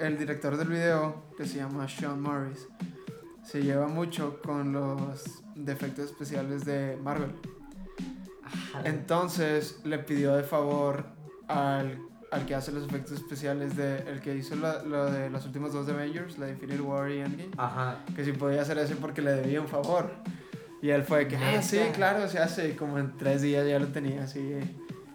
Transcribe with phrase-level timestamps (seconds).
[0.00, 2.66] el director del video, que se llama Sean Morris,
[3.44, 7.32] se lleva mucho con los defectos especiales de Marvel.
[8.84, 11.06] Entonces le pidió de favor
[11.48, 11.98] al,
[12.30, 15.72] al que hace los efectos especiales de el que hizo lo, lo de los últimos
[15.72, 17.98] dos de Avengers, la de Infinity War y Endgame, Ajá.
[18.14, 20.10] que si podía hacer eso porque le debía un favor.
[20.80, 22.68] Y él fue que, ah, sí, claro, se hace.
[22.70, 24.54] Y como en tres días ya lo tenía así,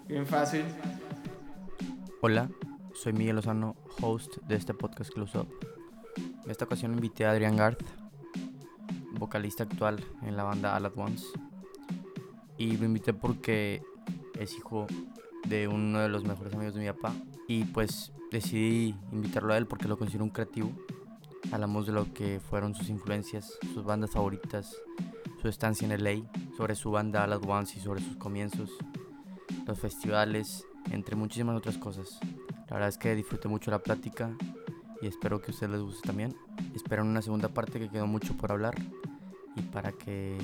[0.08, 0.66] bien fácil.
[2.20, 2.50] Hola,
[2.94, 5.48] soy Miguel Lozano, host de este podcast Close Up.
[6.44, 7.84] En esta ocasión invité a Adrián Garth,
[9.14, 11.26] vocalista actual en la banda All At Once.
[12.58, 13.82] Y lo invité porque
[14.40, 14.88] es hijo
[15.48, 17.14] de uno de los mejores amigos de mi papá.
[17.48, 20.72] Y pues decidí invitarlo a él porque lo considero un creativo.
[21.52, 24.76] Hablamos de lo que fueron sus influencias, sus bandas favoritas,
[25.42, 28.70] su estancia en LA, sobre su banda All At Once y sobre sus comienzos,
[29.66, 32.20] los festivales, entre muchísimas otras cosas.
[32.68, 34.36] La verdad es que disfruté mucho la plática
[35.02, 36.36] y espero que a ustedes les guste también.
[36.76, 38.76] Espero en una segunda parte que quedó mucho por hablar
[39.56, 40.38] y para que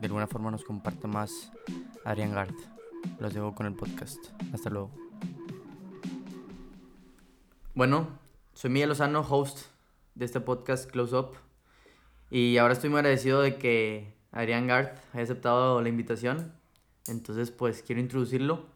[0.00, 1.50] de alguna forma nos comparta más
[2.04, 2.58] Adrián Garth.
[3.18, 4.18] Los dejo con el podcast.
[4.52, 4.90] Hasta luego.
[7.74, 8.08] Bueno,
[8.52, 9.60] soy Miguel Lozano, host
[10.14, 11.30] de este podcast Close Up.
[12.30, 16.52] Y ahora estoy muy agradecido de que Adrián Garth haya aceptado la invitación.
[17.06, 18.71] Entonces, pues quiero introducirlo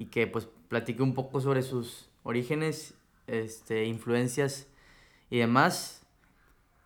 [0.00, 2.94] y que pues platique un poco sobre sus orígenes,
[3.26, 4.66] este, influencias
[5.28, 6.00] y demás.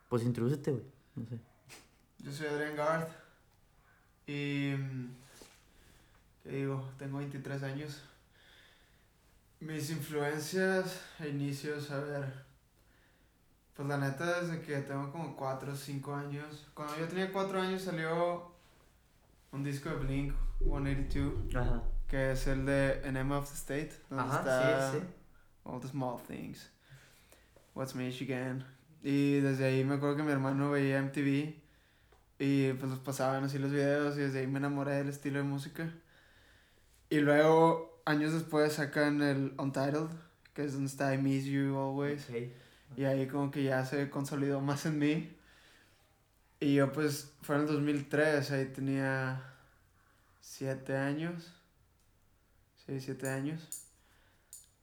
[0.08, 0.84] Pues introdúcete, güey.
[1.14, 1.38] No sé.
[2.18, 3.12] Yo soy Adrián Garth
[4.26, 4.72] y.
[6.42, 6.90] ¿Qué digo?
[6.98, 8.02] Tengo 23 años.
[9.60, 12.44] Mis influencias e inicios, a ver.
[13.76, 16.66] Pues la neta, desde que tengo como 4 o 5 años.
[16.74, 18.50] Cuando yo tenía 4 años salió
[19.52, 21.93] un disco de Blink 182, Ajá.
[22.14, 23.92] Que es el de Enema of the State.
[24.08, 25.04] Donde Ajá, está sí, sí.
[25.64, 26.70] All the Small Things.
[27.74, 28.64] What's Michigan.
[29.02, 31.56] Y desde ahí me acuerdo que mi hermano veía MTV
[32.38, 35.44] y pues los pasaban así los videos y desde ahí me enamoré del estilo de
[35.44, 35.92] música.
[37.10, 40.10] Y luego, años después, sacan el Untitled,
[40.52, 42.30] que es donde está I Miss You Always.
[42.30, 42.36] Ok.
[42.96, 45.36] Y ahí como que ya se consolidó más en mí.
[46.60, 49.42] Y yo pues fue en el 2003, ahí tenía
[50.42, 51.52] 7 años.
[52.86, 53.68] Sí, 7 años.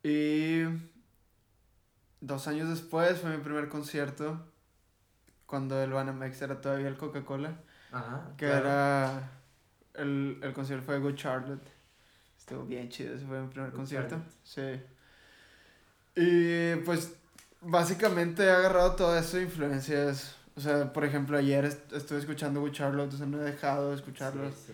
[0.04, 0.64] Y
[2.20, 4.44] dos años después fue mi primer concierto,
[5.46, 7.60] cuando el Banamex era todavía el Coca-Cola,
[7.92, 8.32] Ajá.
[8.38, 8.66] que claro.
[8.66, 9.32] era...
[9.94, 11.68] El, el concierto fue Good Charlotte.
[12.38, 14.16] Estuvo bien chido, ese fue mi primer Good concierto.
[14.16, 14.32] Charlotte.
[14.44, 14.82] Sí.
[16.16, 17.14] Y pues
[17.62, 20.36] básicamente he agarrado eso de influencias.
[20.56, 23.90] O sea, por ejemplo, ayer est- estuve escuchando Good Charlotte, o sea, no he dejado
[23.92, 24.56] de escucharlos.
[24.56, 24.74] Sí,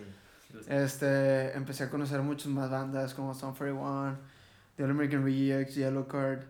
[0.66, 4.18] Este, empecé a conocer muchas más bandas como Stone 41,
[4.76, 6.44] The All American Rejects, Yellow Card,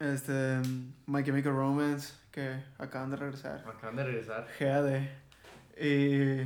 [0.00, 0.60] este,
[1.06, 3.64] My Chemical Romance, que acaban de regresar.
[3.66, 4.46] Acaban de regresar.
[4.58, 5.02] GAD.
[5.78, 6.40] Y,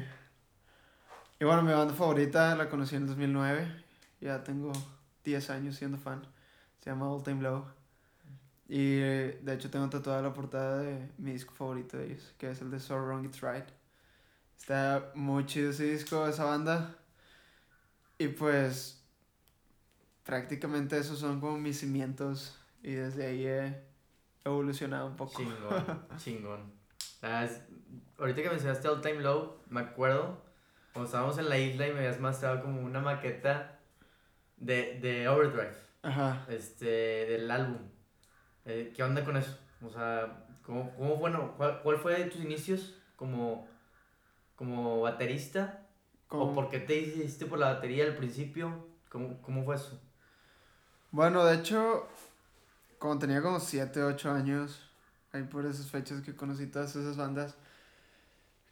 [1.40, 3.84] y bueno, mi banda favorita la conocí en el 2009.
[4.20, 4.72] Ya tengo
[5.24, 6.22] 10 años siendo fan.
[6.80, 7.64] Se llama All Time Low.
[8.68, 12.60] Y de hecho tengo tatuada la portada de mi disco favorito de ellos, que es
[12.60, 13.64] el de So Wrong It's Right.
[14.60, 16.94] Está muy chido ese disco, esa banda.
[18.18, 19.02] Y pues
[20.24, 22.56] prácticamente esos son como mis cimientos.
[22.82, 23.82] Y desde ahí he
[24.44, 25.38] evolucionado un poco.
[25.42, 26.72] Chingón, chingón.
[27.22, 27.62] Es-
[28.18, 30.42] ahorita que mencionaste All Time Low, me acuerdo
[30.92, 33.78] cuando estábamos en la isla y me habías mostrado como una maqueta
[34.56, 36.44] de, de Overdrive, Ajá.
[36.48, 37.78] este, del álbum.
[38.66, 39.56] Eh, ¿Qué onda con eso?
[39.82, 43.68] O sea, ¿cómo, cómo bueno, cuál, cuál fue tus inicios como,
[44.60, 45.86] como baterista?
[46.28, 48.88] ¿O por qué te hiciste por la batería al principio?
[49.08, 49.98] ¿Cómo, cómo fue eso?
[51.10, 52.06] Bueno, de hecho,
[52.98, 54.86] cuando tenía como 7, 8 años,
[55.32, 57.56] ahí por esas fechas que conocí todas esas bandas,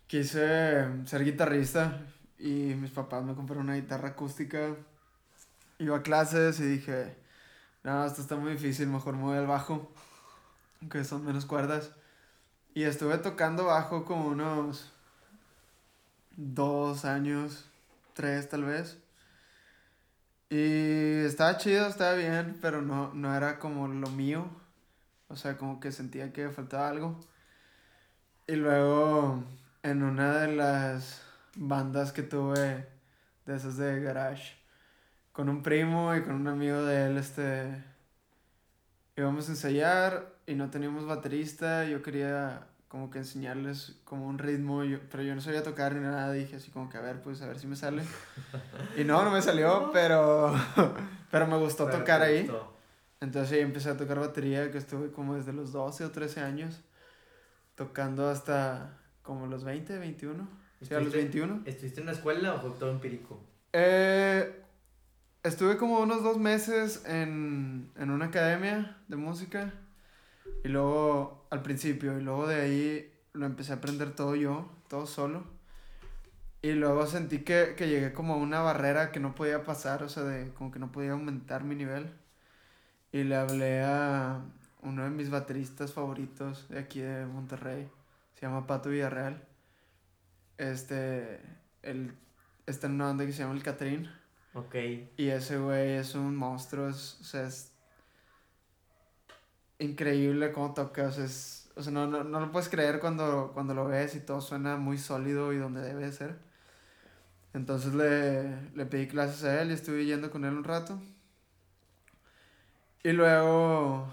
[0.06, 1.98] quise ser guitarrista
[2.38, 4.77] y mis papás me compraron una guitarra acústica.
[5.78, 7.16] Iba a clases y dije,
[7.82, 9.91] no, esto está muy difícil, mejor me voy al bajo,
[10.91, 11.92] que son menos cuerdas.
[12.74, 14.92] Y estuve tocando bajo como unos
[16.39, 17.69] dos años,
[18.15, 18.99] tres tal vez.
[20.51, 24.49] Y estaba chido, estaba bien, pero no, no era como lo mío.
[25.29, 27.21] O sea, como que sentía que faltaba algo.
[28.47, 29.45] Y luego,
[29.83, 31.23] en una de las
[31.57, 32.89] bandas que tuve,
[33.45, 34.57] de esas de garage,
[35.33, 37.85] con un primo y con un amigo de él, este,
[39.17, 41.85] íbamos a ensayar y no teníamos baterista.
[41.85, 46.01] Yo quería como que enseñarles como un ritmo, yo- pero yo no sabía tocar ni
[46.01, 46.33] nada.
[46.33, 48.03] Dije así como que a ver, pues a ver si me sale.
[48.97, 50.55] Y no, no me salió, pero,
[51.31, 52.43] pero me gustó Pero tocar ahí.
[52.47, 52.75] gustó.
[53.21, 56.81] Entonces ahí empecé a tocar batería, que estuve como desde los 12 o 13 años,
[57.75, 60.49] tocando hasta como los 20, 21.
[60.81, 61.63] Sí, a los ¿Estuviste- 21.
[61.67, 63.41] ¿Estuviste en una escuela o fue todo empírico?
[63.73, 64.63] Eh,
[65.43, 69.73] estuve como unos dos meses en, en una academia de música.
[70.65, 75.06] Y luego, al principio, y luego de ahí lo empecé a aprender todo yo, todo
[75.06, 75.45] solo.
[76.60, 80.09] Y luego sentí que, que llegué como a una barrera que no podía pasar, o
[80.09, 82.12] sea, de como que no podía aumentar mi nivel.
[83.12, 84.42] Y le hablé a
[84.83, 87.89] uno de mis bateristas favoritos de aquí de Monterrey,
[88.34, 89.42] se llama Pato Villarreal.
[90.56, 91.41] Este,
[91.83, 92.15] él
[92.66, 94.10] está en una banda que se llama El Catrín.
[94.54, 94.74] Ok.
[95.16, 97.72] Y ese güey es un monstruo, es, o sea, es
[99.78, 103.53] increíble cómo toca, o sea, es- o sea, no, no, no lo puedes creer cuando,
[103.54, 106.39] cuando lo ves y todo suena muy sólido y donde debe de ser.
[107.54, 111.01] Entonces le, le pedí clases a él y estuve yendo con él un rato.
[113.03, 114.09] Y luego,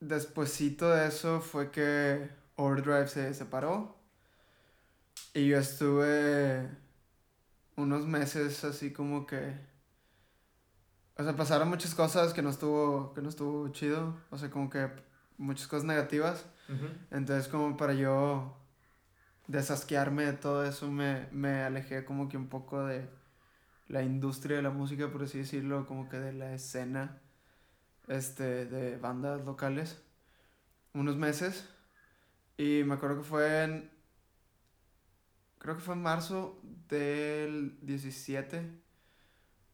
[0.00, 3.96] despuesito de eso fue que Overdrive se separó.
[5.34, 6.68] Y yo estuve
[7.76, 9.54] unos meses así como que
[11.22, 14.16] o sea pasaron muchas cosas que no estuvo que no estuvo chido.
[14.30, 14.90] O sea como que
[15.38, 16.46] muchas cosas negativas.
[17.10, 18.56] Entonces como para yo
[19.46, 23.08] desasquearme de todo eso me, me alejé como que un poco de
[23.88, 27.20] la industria de la música por así decirlo como que de la escena
[28.08, 30.02] este de bandas locales
[30.94, 31.68] unos meses.
[32.56, 33.90] Y me acuerdo que fue en
[35.58, 38.81] creo que fue en marzo del 17,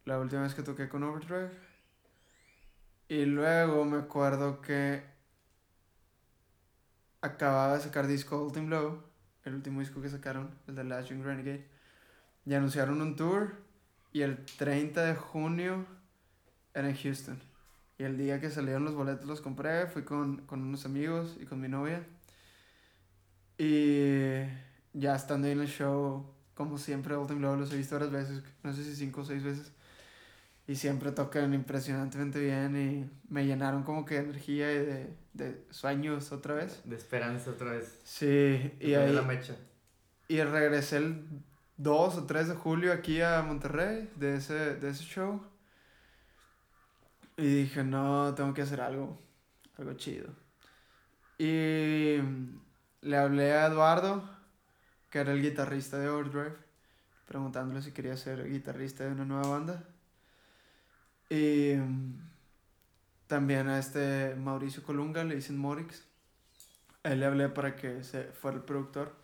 [0.09, 1.51] la última vez que toqué con Overdrive.
[3.07, 5.03] Y luego me acuerdo que
[7.21, 9.03] acababa de sacar disco Ultimate Low,
[9.45, 11.67] el último disco que sacaron, el de Last Young Renegade.
[12.43, 13.53] Y anunciaron un tour
[14.11, 15.85] y el 30 de junio
[16.73, 17.39] era en Houston.
[17.99, 21.45] Y el día que salieron los boletos los compré, fui con, con unos amigos y
[21.45, 22.03] con mi novia.
[23.59, 24.41] Y
[24.93, 26.25] ya estando ahí en el show,
[26.55, 29.43] como siempre, Ultimate Low los he visto varias veces, no sé si cinco o seis
[29.43, 29.71] veces.
[30.69, 35.65] Y siempre tocan impresionantemente bien y me llenaron como que de energía y de, de
[35.71, 36.83] sueños otra vez.
[36.85, 37.99] De esperanza otra vez.
[38.03, 39.55] Sí, y ahí la mecha.
[40.27, 41.25] y regresé el
[41.77, 45.41] 2 o 3 de julio aquí a Monterrey de ese, de ese show.
[47.35, 49.19] Y dije, no, tengo que hacer algo,
[49.75, 50.29] algo chido.
[51.39, 52.17] Y
[53.01, 54.23] le hablé a Eduardo,
[55.09, 56.57] que era el guitarrista de Overdrive,
[57.27, 59.83] preguntándole si quería ser guitarrista de una nueva banda.
[61.29, 62.29] Y mm,
[63.27, 66.03] también a este Mauricio Colunga, le dicen Morix.
[67.03, 69.15] A él le hablé para que se fuera el productor.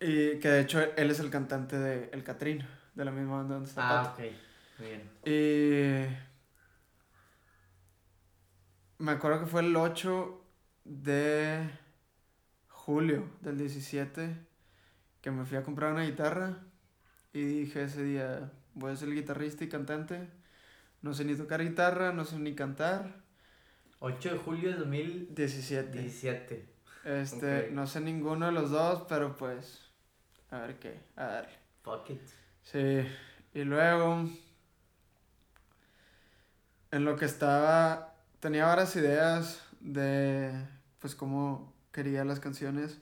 [0.00, 3.54] Y que de hecho él es el cantante de El Catrín, de la misma banda
[3.54, 4.22] donde está Ah, Pato.
[4.22, 4.30] ok.
[4.78, 5.10] Muy bien.
[5.24, 6.06] Y
[8.98, 10.44] me acuerdo que fue el 8
[10.84, 11.70] de
[12.68, 14.36] julio del 17
[15.20, 16.56] que me fui a comprar una guitarra
[17.32, 20.28] y dije ese día voy a ser guitarrista y cantante.
[21.00, 23.22] No sé ni tocar guitarra, no sé ni cantar.
[23.98, 25.82] 8 de julio de 17.
[25.86, 26.72] 2017.
[27.04, 27.70] Este, Ok.
[27.72, 29.90] no sé ninguno de los dos, pero pues
[30.50, 31.58] a ver qué, a darle.
[31.82, 32.20] Fuck it.
[32.62, 33.04] Sí,
[33.54, 34.28] y luego,
[36.90, 40.52] en lo que estaba, tenía varias ideas de,
[41.00, 43.00] pues, cómo quería las canciones.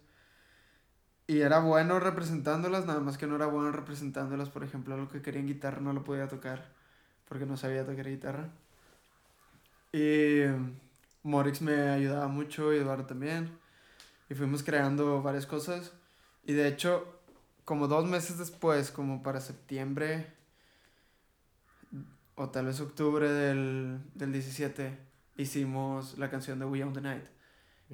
[1.31, 5.23] Y era bueno representándolas, nada más que no era bueno representándolas, por ejemplo, lo que
[5.23, 6.73] quería en guitarra no lo podía tocar,
[7.29, 8.49] porque no sabía tocar guitarra.
[9.93, 10.41] Y
[11.23, 13.57] Morix me ayudaba mucho, y Eduardo también.
[14.29, 15.93] Y fuimos creando varias cosas.
[16.43, 17.21] Y de hecho,
[17.65, 20.27] como dos meses después, como para septiembre
[22.35, 24.99] o tal vez octubre del, del 17,
[25.37, 27.25] hicimos la canción de We Own the Night,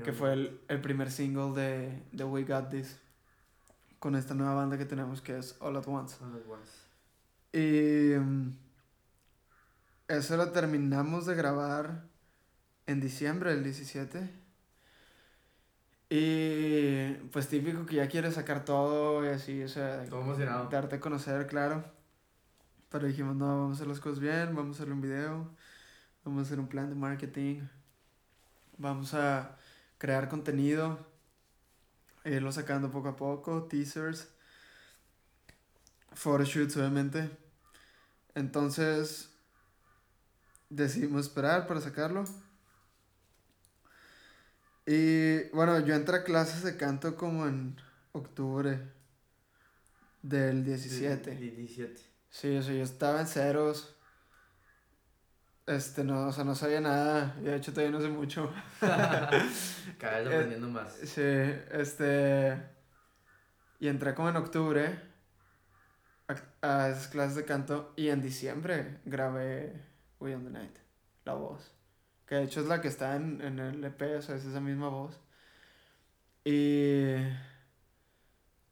[0.03, 2.99] que fue el, el primer single de, de We Got This,
[4.07, 6.17] con esta nueva banda que tenemos que es All At Once.
[6.23, 6.71] All at once.
[7.53, 8.57] Y mm,
[10.07, 12.05] eso lo terminamos de grabar
[12.87, 14.31] en diciembre del 17.
[16.09, 20.69] Y pues típico que ya quieres sacar todo y así, o sea, Todo emocionado.
[20.69, 21.85] darte a conocer, claro.
[22.89, 25.51] Pero dijimos, no, vamos a hacer las cosas bien, vamos a hacer un video,
[26.25, 27.63] vamos a hacer un plan de marketing,
[28.79, 29.57] vamos a
[29.99, 30.97] crear contenido,
[32.27, 34.29] e irlo sacando poco a poco, teasers,
[36.13, 37.31] photoshoots obviamente.
[38.35, 39.31] Entonces
[40.69, 42.25] decidimos esperar para sacarlo.
[44.87, 47.77] Y bueno, yo entré a clases de canto como en
[48.13, 48.81] octubre
[50.23, 51.31] del 17.
[51.37, 52.01] Di- 17.
[52.31, 53.96] Sí, o sea, yo estaba en ceros.
[55.67, 57.37] Este, no, o sea, no sabía nada.
[57.41, 58.53] Y de hecho todavía no sé mucho.
[58.81, 59.31] Cada
[60.21, 60.93] Eh, vez aprendiendo más.
[60.95, 62.63] Sí, este...
[63.79, 65.01] Y entré como en octubre
[66.29, 66.35] a,
[66.67, 69.85] a esas clases de canto y en diciembre grabé
[70.19, 70.77] We on the Night,
[71.25, 71.73] la voz.
[72.27, 74.61] Que de hecho es la que está en, en el EP, o sea, es esa
[74.61, 75.21] misma voz.
[76.45, 77.17] Y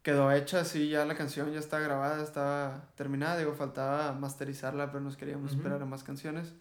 [0.01, 5.01] quedó hecha así, ya la canción ya está grabada, estaba terminada, digo, faltaba masterizarla, pero
[5.01, 6.53] nos queríamos esperar a más canciones.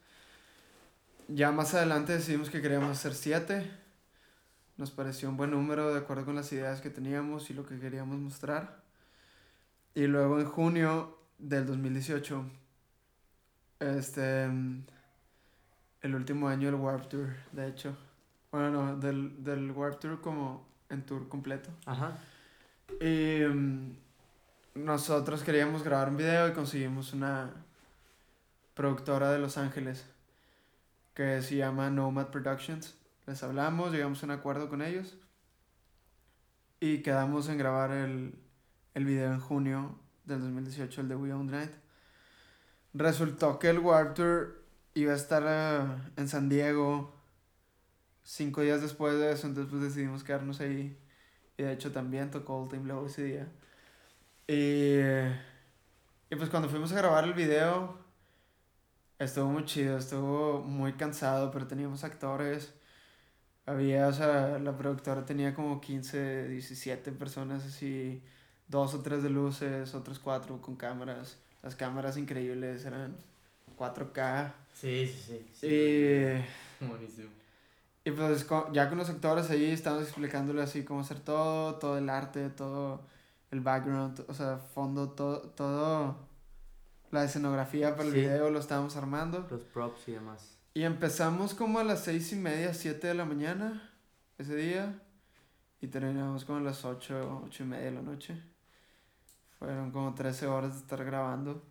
[1.28, 3.70] Ya más adelante decidimos que queríamos hacer siete.
[4.76, 7.78] Nos pareció un buen número de acuerdo con las ideas que teníamos y lo que
[7.78, 8.82] queríamos mostrar.
[9.94, 12.44] Y luego en junio del 2018,
[13.80, 17.96] este, el último año del Warp Tour, de hecho.
[18.50, 21.70] Bueno, no, del, del Warp Tour como en tour completo.
[21.86, 22.18] Ajá.
[23.00, 23.96] Y mm,
[24.74, 27.50] nosotros queríamos grabar un video y conseguimos una
[28.74, 30.04] productora de Los Ángeles
[31.14, 32.94] que se llama Nomad Productions.
[33.26, 35.16] Les hablamos, llegamos a un acuerdo con ellos
[36.80, 38.34] y quedamos en grabar el,
[38.94, 41.72] el video en junio del 2018, el de We Own Night.
[42.92, 44.62] Resultó que el Warp Tour
[44.94, 47.14] iba a estar eh, en San Diego
[48.24, 50.98] cinco días después de eso, entonces pues decidimos quedarnos ahí.
[51.56, 53.48] Y de hecho también tocó All Time Low ese día.
[54.48, 54.98] Y,
[56.30, 58.03] y pues cuando fuimos a grabar el video,
[59.18, 62.72] estuvo muy chido, estuvo muy cansado, pero teníamos actores.
[63.66, 68.22] Había, o sea, la productora tenía como 15, 17 personas así,
[68.68, 71.38] dos o tres de luces, otros cuatro con cámaras.
[71.62, 73.16] Las cámaras increíbles, eran
[73.78, 74.52] 4K.
[74.74, 75.46] Sí, sí, sí.
[75.54, 75.66] sí.
[75.66, 76.84] Y...
[76.86, 77.30] Buenísimo.
[78.06, 82.10] Y pues ya con los actores ahí estamos explicándole así cómo hacer todo, todo el
[82.10, 83.00] arte, todo
[83.50, 86.16] el background, o sea, fondo, todo, todo
[87.14, 88.20] la escenografía para el Sí.
[88.20, 89.46] video lo estábamos armando.
[89.50, 90.58] Los props y demás.
[90.74, 93.90] Y empezamos como a las seis y media, siete de la mañana
[94.38, 94.98] ese día
[95.80, 98.36] y terminamos como a las ocho, ocho y media de la noche.
[99.58, 101.62] Fueron como 13 horas de estar grabando.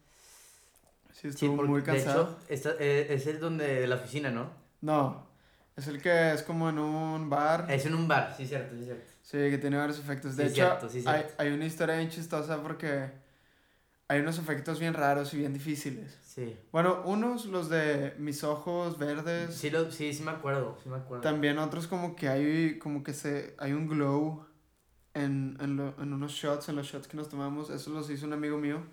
[1.11, 2.23] Sí, Sí, estuvo porque, muy de cansado.
[2.23, 4.49] hecho, esta, eh, es el donde de la oficina, ¿no?
[4.81, 5.27] No,
[5.75, 7.67] es el que es como en un bar.
[7.69, 9.11] Es en un bar, sí, cierto, sí, cierto.
[9.21, 10.35] Sí, que tiene varios efectos.
[10.35, 11.33] De Sí, hecho, cierto, sí, hay, cierto.
[11.37, 13.11] hay una historia bien chistosa porque
[14.07, 16.17] hay unos efectos bien raros y bien difíciles.
[16.25, 16.57] Sí.
[16.71, 19.53] Bueno, unos, los de mis ojos verdes.
[19.55, 21.21] Sí, lo, sí, sí me acuerdo, sí me acuerdo.
[21.23, 24.45] También otros como que hay, como que se, hay un glow
[25.13, 27.69] en, en, lo- en unos shots, en los shots que nos tomamos.
[27.69, 28.83] Eso los hizo un amigo mío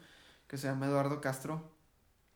[0.47, 1.63] que se llama Eduardo Castro.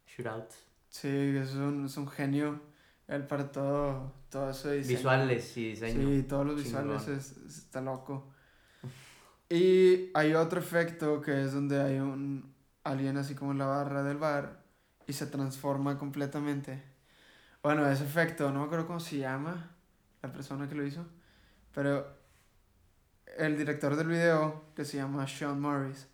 [0.07, 0.50] Shootout.
[0.88, 2.61] Sí, es un, es un genio.
[3.09, 4.71] Él para todo, todo eso.
[4.71, 6.09] Visuales y diseño.
[6.09, 8.31] Sí, todos los visuales es- está loco.
[9.50, 12.54] Y hay otro efecto que es donde hay un
[12.85, 14.62] alguien así como en la barra del bar
[15.07, 16.83] y se transforma completamente.
[17.62, 19.71] Bueno, ese efecto, no me acuerdo cómo se llama
[20.23, 21.05] la persona que lo hizo,
[21.75, 22.07] pero
[23.37, 26.07] el director del video, que se llama Sean Morris,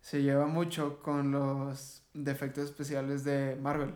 [0.00, 3.94] se lleva mucho con los defectos especiales de Marvel.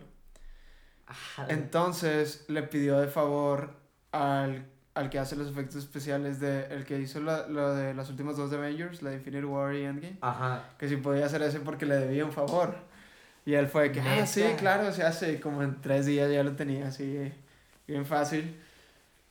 [1.47, 3.75] Entonces le pidió de favor
[4.11, 4.65] al,
[4.99, 8.37] al que hace los efectos especiales de el que hizo la- lo de las últimas
[8.37, 10.63] dos de Avengers, la de Infinity War y Endgame, Ajá.
[10.77, 12.75] que si podía hacer ese porque le debía un favor.
[13.45, 15.39] Y él fue que, ah, sí, claro, se hace.
[15.39, 17.31] Como en tres días ya lo tenía así,
[17.87, 18.55] bien fácil.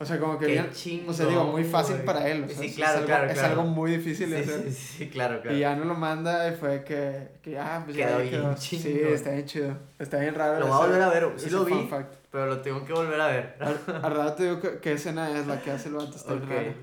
[0.00, 0.70] O sea, como que Qué bien.
[0.70, 2.06] chingón, O sea, digo, muy fácil güey.
[2.06, 2.44] para él.
[2.44, 3.48] o sea, Sí, es- claro, algo, claro, Es claro.
[3.48, 4.62] algo muy difícil de Sí, hacer.
[4.66, 5.56] sí, sí, claro, claro.
[5.56, 8.54] Y ya no lo manda y fue que, que ya, pues Quedó ya bien quedó.
[8.54, 8.82] chingón.
[8.84, 9.76] Sí, está bien chido.
[9.98, 10.60] Está bien raro.
[10.60, 11.88] Lo voy a volver a ver, sí lo vi,
[12.30, 13.56] pero lo tengo que volver a ver.
[13.58, 16.34] Al, al rato te digo que- qué escena es la que hace el vato, está
[16.34, 16.74] bien Ok, raro.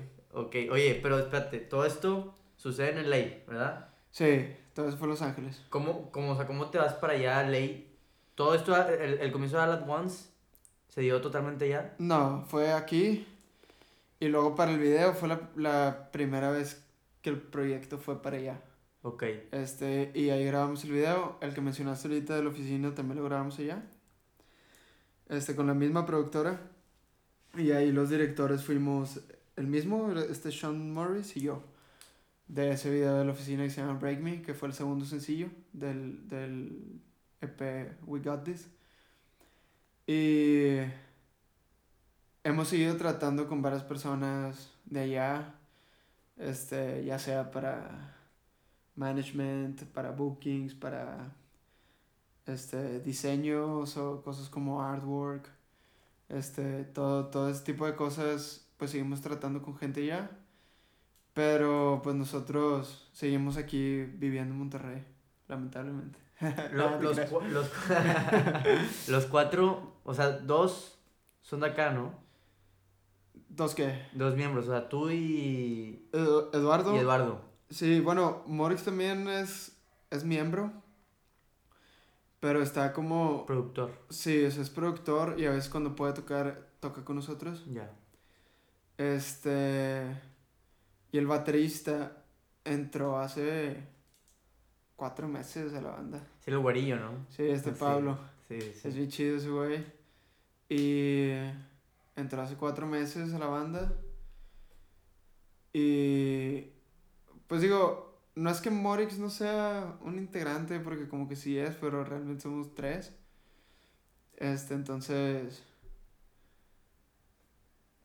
[0.46, 0.54] ok.
[0.72, 3.88] Oye, pero espérate, todo esto sucede en LA, ¿verdad?
[4.10, 5.62] Sí, todo eso fue Los Ángeles.
[5.70, 7.84] ¿Cómo, cómo, o sea, ¿cómo te vas para allá LA?
[8.34, 10.28] Todo esto, el, el comienzo de All At Once,
[10.96, 11.94] ¿se dio totalmente ya?
[11.98, 13.26] No, fue aquí.
[14.18, 16.82] Y luego para el video fue la, la primera vez
[17.20, 18.62] que el proyecto fue para allá.
[19.02, 19.24] Ok.
[19.52, 21.36] Este, y ahí grabamos el video.
[21.42, 23.82] El que mencionaste ahorita de la oficina también lo grabamos allá.
[25.28, 26.60] Este, con la misma productora.
[27.58, 29.20] Y ahí los directores fuimos
[29.56, 31.62] el mismo, este Sean Morris y yo.
[32.48, 35.04] De ese video de la oficina que se llama Break Me, que fue el segundo
[35.04, 37.02] sencillo del, del
[37.42, 38.70] EP We Got This.
[40.06, 40.78] Y
[42.44, 45.54] hemos seguido tratando con varias personas de allá.
[46.36, 48.14] Este, ya sea para
[48.94, 51.34] management, para bookings, para
[52.46, 55.48] este diseños o cosas como artwork,
[56.28, 60.30] este, todo, todo ese tipo de cosas, pues seguimos tratando con gente ya,
[61.34, 65.04] pero pues nosotros seguimos aquí viviendo en Monterrey,
[65.48, 66.25] lamentablemente.
[66.72, 67.16] No, te los,
[67.50, 67.70] los,
[69.08, 70.98] los cuatro, o sea, dos
[71.42, 72.14] son de acá, ¿no?
[73.48, 74.02] ¿Dos qué?
[74.12, 76.94] Dos miembros, o sea, tú y, Edu- Eduardo.
[76.94, 77.40] y Eduardo.
[77.70, 79.76] Sí, bueno, Morix también es,
[80.10, 80.72] es miembro.
[82.40, 83.46] Pero está como.
[83.46, 83.90] Productor.
[84.10, 87.64] Sí, es, es productor y a veces cuando puede tocar, toca con nosotros.
[87.72, 87.90] Ya.
[88.98, 90.20] Este.
[91.12, 92.24] Y el baterista
[92.64, 93.88] entró hace
[94.96, 96.26] cuatro meses a la banda.
[96.40, 97.26] Sí, el güerillo, ¿no?
[97.30, 97.76] Sí, este Sí.
[97.78, 98.18] Pablo.
[98.48, 98.88] Sí, sí.
[98.88, 99.84] Es bien chido ese güey.
[100.68, 101.30] Y
[102.16, 103.92] entró hace cuatro meses a la banda.
[105.72, 106.70] Y
[107.46, 111.74] pues digo, no es que Morix no sea un integrante, porque como que sí es,
[111.76, 113.12] pero realmente somos tres.
[114.36, 115.62] Este, entonces.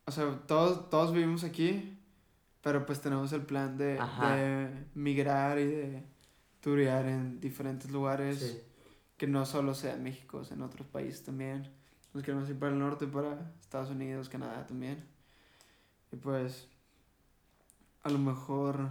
[0.05, 1.97] O sea, todos, todos vivimos aquí,
[2.61, 4.35] pero pues tenemos el plan de, Ajá.
[4.35, 6.03] de migrar y de
[6.61, 8.61] turear en diferentes lugares Sí.
[9.17, 11.69] que no solo sea en México, o sea, en otros países también.
[12.13, 15.03] Nos queremos ir para el norte, para Estados Unidos, Canadá también.
[16.11, 16.67] Y pues,
[18.03, 18.89] a lo mejor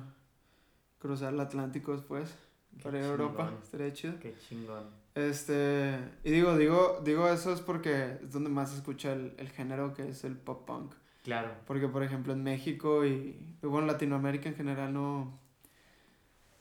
[0.98, 2.30] cruzar el Atlántico después,
[2.76, 4.18] Qué para ir a Europa, estaría chido.
[4.20, 4.84] Qué chingón.
[5.14, 9.48] Este, y digo, digo, digo eso es porque es donde más se escucha el, el
[9.50, 10.94] género que es el pop punk.
[11.24, 11.50] Claro.
[11.66, 15.38] Porque, por ejemplo, en México y, y bueno, Latinoamérica en general no,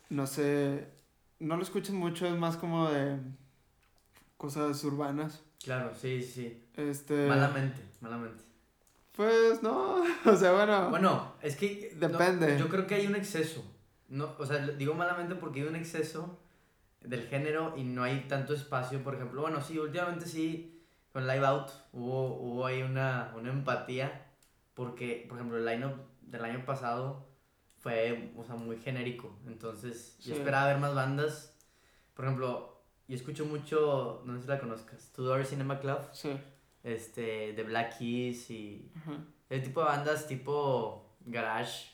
[0.10, 0.88] no sé,
[1.40, 3.18] no lo escuchan mucho, es más como de
[4.38, 5.42] cosas urbanas.
[5.64, 6.64] Claro, sí, sí.
[6.76, 8.44] Este, Malamente, malamente.
[9.12, 11.94] pues no, o sea, bueno, Bueno, es que...
[12.00, 12.58] no, Depende.
[12.58, 13.64] yo creo que hay un exceso.
[14.08, 16.40] No, o sea, digo malamente porque hay un exceso
[17.02, 19.42] del género y no hay tanto espacio, por ejemplo.
[19.42, 20.82] Bueno, sí, últimamente sí,
[21.14, 24.26] con Live Out hubo, hubo ahí una, una empatía
[24.74, 27.29] porque, por ejemplo, el line-up del año pasado
[27.80, 29.36] fue, o sea, muy genérico.
[29.48, 31.56] Entonces, yo esperaba ver más bandas.
[32.14, 36.32] Por ejemplo, yo escucho mucho, no sé si la conozcas, Tudor Cinema Club, sí,
[36.84, 38.92] este, The Black Keys y
[39.50, 41.88] el tipo de bandas tipo garage,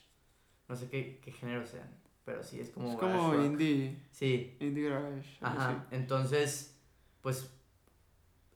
[0.67, 1.89] no sé qué, qué género sean,
[2.25, 3.45] pero sí es como es como rock.
[3.45, 5.85] indie, Sí, indie garage, ajá.
[5.91, 6.75] Entonces,
[7.21, 7.51] pues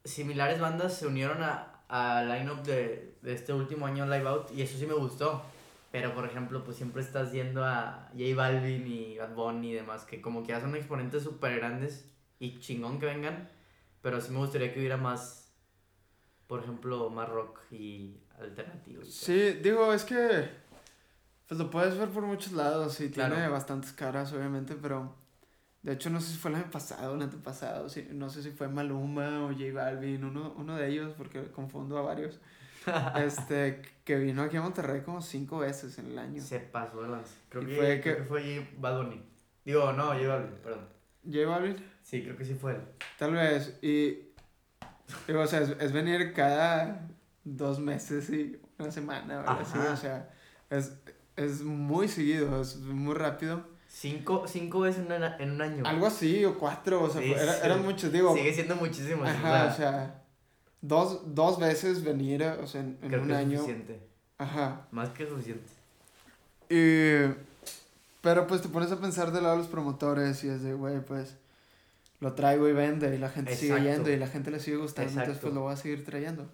[0.03, 4.61] similares bandas se unieron a al line-up de, de este último año Live Out y
[4.61, 5.41] eso sí me gustó.
[5.91, 10.03] Pero por ejemplo, pues siempre estás yendo a J Balvin y Bad Bunny y demás,
[10.05, 12.05] que como que ya son exponentes súper grandes
[12.39, 13.49] y chingón que vengan,
[14.01, 15.51] pero sí me gustaría que hubiera más,
[16.47, 19.01] por ejemplo, más rock y alternativo.
[19.01, 19.11] y todo.
[19.11, 20.49] Sí, digo, es que
[21.47, 23.33] pues lo puedes ver por muchos lados y Claro.
[23.33, 25.15] tiene bastantes caras, obviamente, pero
[25.81, 28.51] de hecho no sé si fue el año pasado o el antepasado, no sé si
[28.51, 32.39] fue Maluma o J Balvin, uno, uno de ellos, porque confundo a varios,
[33.17, 36.41] este, que vino aquí a Monterrey como cinco veces en el año.
[36.41, 37.33] Se pasó lanza.
[37.49, 39.23] Creo que, fue creo que- que fue Bad Bunny.
[39.65, 40.87] Digo, no, J Balvin, perdón.
[41.25, 42.81] J Balvin, Sí, creo que sí fue él.
[43.19, 44.29] tal vez, y,
[45.27, 47.07] digo, o sea, es, es venir cada
[47.43, 49.93] dos meses y una semana así, Ajá.
[49.93, 50.29] o sea,
[50.69, 50.93] es,
[51.35, 53.63] es muy seguido, es muy rápido.
[53.87, 55.83] Cinco, cinco veces en, una- en un año.
[55.85, 57.59] Algo así, o cuatro, o sea, Sí, era- sí.
[57.63, 58.33] eran muchos, digo.
[58.35, 59.23] Sigue siendo muchísimo.
[59.25, 60.18] Ajá, o sea,
[60.81, 63.57] dos, dos veces venir, o sea, en, en creo un que es año.
[63.59, 63.99] suficiente.
[64.37, 64.87] Ajá.
[64.91, 65.71] Más que suficiente.
[66.69, 67.33] Y,
[68.21, 70.99] pero pues te pones a pensar del lado de los promotores y es de, güey,
[71.01, 71.35] pues
[72.19, 75.11] lo traigo y vende y la gente sigue yendo y la gente le sigue gustando,
[75.11, 76.49] entonces pues lo voy a seguir trayendo.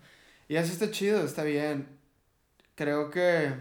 [0.47, 1.87] Y eso está chido, está bien.
[2.75, 3.51] Creo que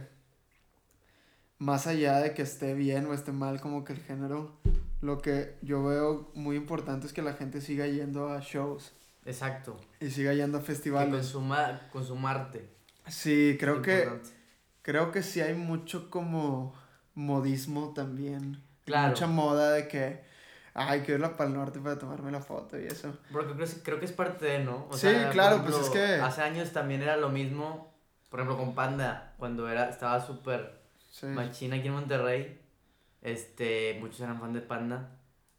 [1.59, 4.53] más allá de que esté bien o esté mal como que el género,
[5.00, 8.92] lo que yo veo muy importante es que la gente siga yendo a shows
[9.26, 9.80] Exacto.
[10.00, 11.14] y siga yendo a Que festivales.
[11.14, 12.68] consuma, consumarte.
[13.08, 14.30] Sí, creo que Importante.
[14.82, 16.74] creo que sí hay mucho como
[17.14, 18.62] modismo también.
[18.84, 19.10] Claro.
[19.10, 20.24] Mucha moda de que
[20.74, 23.16] ay, quiero irla para el norte para tomarme la foto y eso.
[23.32, 24.88] Porque creo, que- creo que es parte de, ¿no?
[24.92, 27.94] Sí, claro, pues es que- Hace años también era lo mismo.
[28.28, 31.26] Por ejemplo, con Panda, cuando era, estaba súper Sí.
[31.26, 32.60] machina aquí en Monterrey.
[33.22, 35.10] Este, muchos eran fan de Panda.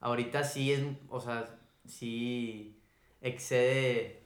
[0.01, 1.45] Ahorita sí es, o sea,
[1.87, 2.77] sí
[3.25, 4.21] excede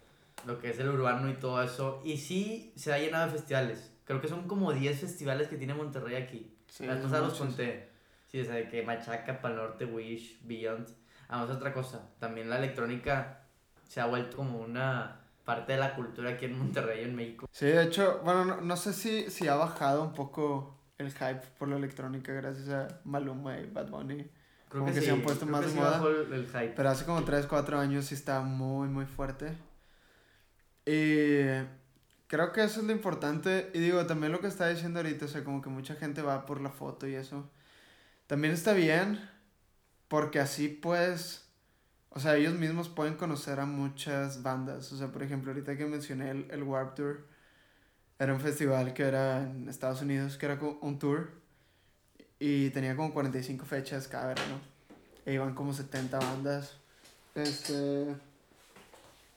[0.46, 2.02] lo que es el urbano y todo eso.
[2.04, 3.92] Y sí se ha llenado de festivales.
[4.06, 6.56] Creo que son como 10 festivales que tiene Monterrey aquí.
[6.68, 7.90] Sí, Las pasadas los conté.
[8.28, 10.88] Sí, o sea, de que Machaca, Pal Norte, Wish, Beyond.
[11.28, 12.10] Además, otra cosa.
[12.20, 13.42] También la electrónica
[13.88, 17.48] se ha vuelto como una parte de la cultura aquí en Monterrey, en México.
[17.52, 21.42] Sí, de hecho, bueno, no, no sé si, si ha bajado un poco el hype
[21.58, 24.30] por la electrónica gracias a Maluma y Bad Bunny.
[24.70, 26.04] Creo Como que se han puesto creo más que de sí moda.
[26.08, 26.74] el, el hype.
[26.76, 29.58] Pero hace como 3, 4 años sí estaba muy, muy fuerte.
[30.86, 31.44] Y
[32.28, 33.72] creo que eso es lo importante.
[33.74, 36.46] Y digo, también lo que está diciendo ahorita, o sea, como que mucha gente va
[36.46, 37.50] por la foto y eso.
[38.28, 39.20] También está bien,
[40.08, 41.50] porque así puedes
[42.12, 44.92] o sea, ellos mismos pueden conocer a muchas bandas.
[44.92, 47.28] O sea, por ejemplo, ahorita que mencioné el, el Warp Tour,
[48.18, 51.39] era un festival que era en Estados Unidos, que era un tour
[52.40, 54.60] y tenía como 45 fechas cada verano.
[55.26, 56.78] E iban como 70 bandas.
[57.36, 58.16] Este.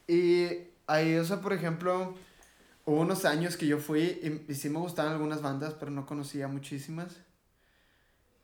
[0.07, 0.49] Y
[0.87, 2.15] ahí, o sea, por ejemplo,
[2.85, 6.07] hubo unos años que yo fui y, y sí me gustaban algunas bandas, pero no
[6.07, 7.17] conocía muchísimas.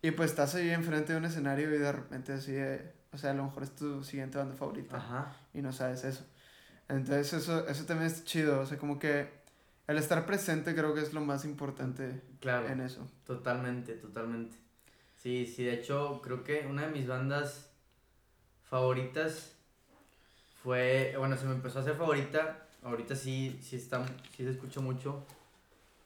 [0.02, 3.30] Y pues estás ahí enfrente de un escenario y de repente así de, o sea,
[3.30, 5.36] a lo mejor es tu siguiente banda favorita Ajá.
[5.52, 6.24] y no sabes eso.
[6.88, 9.37] Entonces eso, eso también es chido, o sea, como que
[9.88, 12.68] el estar presente creo que es lo más importante Claro.
[12.68, 13.10] en eso.
[13.26, 14.56] Totalmente, totalmente.
[15.16, 17.70] Sí, sí, de hecho, creo que una de mis bandas
[18.70, 19.56] favoritas
[20.62, 24.80] fue, bueno, se me empezó a hacer favorita, ahorita sí, sí, está, sí se escucha
[24.80, 25.24] mucho.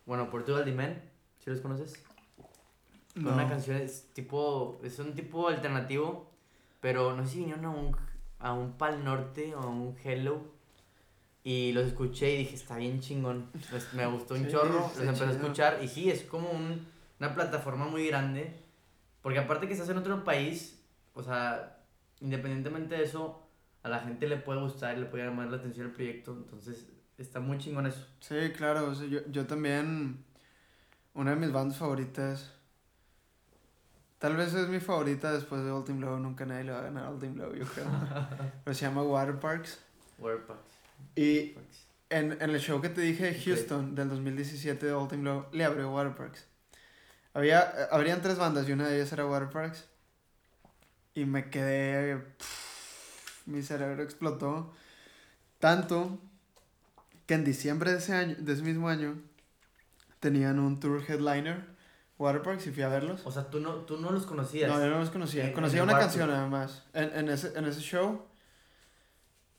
[0.07, 1.01] Bueno, Portugal Man,
[1.43, 2.03] ¿sí los conoces?
[3.15, 3.33] No.
[3.35, 6.31] Una canción es tipo, es un tipo alternativo,
[6.81, 7.97] pero no sé si vinieron a un,
[8.39, 10.52] a un Pal Norte o a un Hello.
[11.45, 13.51] Y los escuché y dije, está bien chingón.
[13.71, 15.79] Pues, me gustó un Sí, chorro, los empecé a escuchar.
[15.83, 16.87] Y sí, es como un-
[17.19, 18.55] una plataforma muy grande.
[19.23, 20.81] Porque aparte que estás en otro país,
[21.15, 21.79] o sea,
[22.21, 23.43] independientemente de eso,
[23.83, 26.33] a la gente le puede gustar y le puede llamar la atención el proyecto.
[26.33, 26.87] Entonces,
[27.19, 28.07] está muy chingón eso.
[28.21, 30.25] Sí, claro, o sea, yo, yo también,
[31.15, 32.53] una de mis bandas favoritas,
[34.19, 37.07] tal vez es mi favorita después de Ultimate Low, nunca nadie le va a ganar
[37.07, 37.87] a Ultimate Low, yo creo.
[38.65, 39.81] Pero se llama Water Parks.
[41.17, 41.55] Y
[42.11, 45.65] en, en el show que te dije de Houston del 2017 de Ultimate Low, le
[45.65, 46.47] abrió Water Parks.
[47.35, 49.87] Había, eh, habrían tres bandas y una de ellas era Water Parks.
[51.15, 52.17] Y me quedé.
[52.17, 54.73] pff, mi cerebro explotó.
[55.59, 56.19] Tanto
[57.27, 59.17] que en diciembre de ese año, de ese mismo año,
[60.21, 61.65] tenían un tour headliner,
[62.19, 63.23] Water Parks, y fui a verlos.
[63.25, 64.69] O sea, tú no, tú no los conocías.
[64.71, 65.47] No, yo no los conocía.
[65.47, 66.85] En- conocía una canción nada más.
[66.95, 68.27] En, en, ese, en ese show.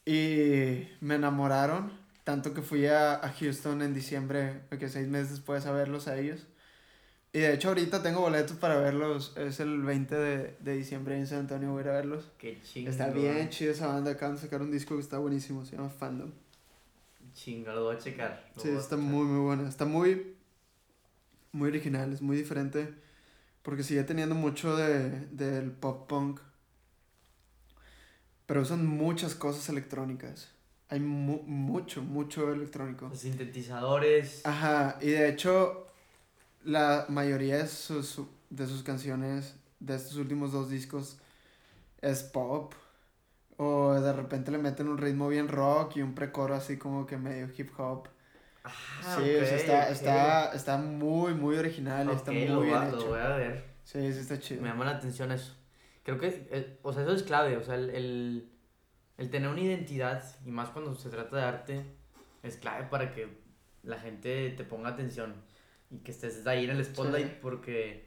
[0.05, 1.91] Y me enamoraron.
[2.23, 6.17] Tanto que fui a, a Houston en diciembre, que seis meses después a verlos a
[6.17, 6.47] ellos.
[7.33, 9.33] Y de hecho ahorita tengo boletos para verlos.
[9.35, 12.29] Es el 20 de, de diciembre en San Antonio, voy a ir a verlos.
[12.37, 12.91] Qué chingón.
[12.91, 14.11] Está bien chido esa banda.
[14.11, 15.65] Acaban de sacar un disco que está buenísimo.
[15.65, 16.31] Se llama Fandom.
[17.33, 18.45] Chinga, lo voy a checar.
[18.57, 19.67] Sí, está muy, muy buena.
[19.67, 20.35] Está muy,
[21.51, 22.93] muy original, es muy diferente.
[23.63, 26.39] Porque sigue teniendo mucho de, del pop punk.
[28.45, 30.49] Pero usan muchas cosas electrónicas.
[30.89, 33.07] Hay mu- mucho, mucho electrónico.
[33.09, 34.45] Los sintetizadores.
[34.45, 35.87] Ajá, y de hecho,
[36.63, 41.17] la mayoría de sus, de sus canciones de estos últimos dos discos
[42.01, 42.73] es pop.
[43.57, 47.17] O de repente le meten un ritmo bien rock y un precoro así como que
[47.17, 48.07] medio hip hop.
[48.65, 49.91] Ah, sí, o sea, está, ok.
[49.91, 53.09] está, está muy, muy original, está Ok, muy lo, bien voy a- lo hecho.
[53.09, 53.63] voy a ver.
[53.83, 54.61] Sí, sí está chido.
[54.61, 55.55] Me llama la atención eso.
[56.03, 57.57] Creo que, eh, o sea, eso es clave.
[57.57, 58.49] O sea, el, el,
[59.17, 61.85] el tener una identidad, y más cuando se trata de arte,
[62.43, 63.27] es clave para que
[63.83, 65.33] la gente te ponga atención
[65.89, 67.37] y que estés ahí en el spotlight Sí.
[67.41, 68.05] porque,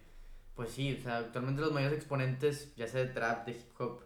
[0.54, 4.02] pues sí, o sea, actualmente los mayores exponentes, ya sea de trap, de hip hop,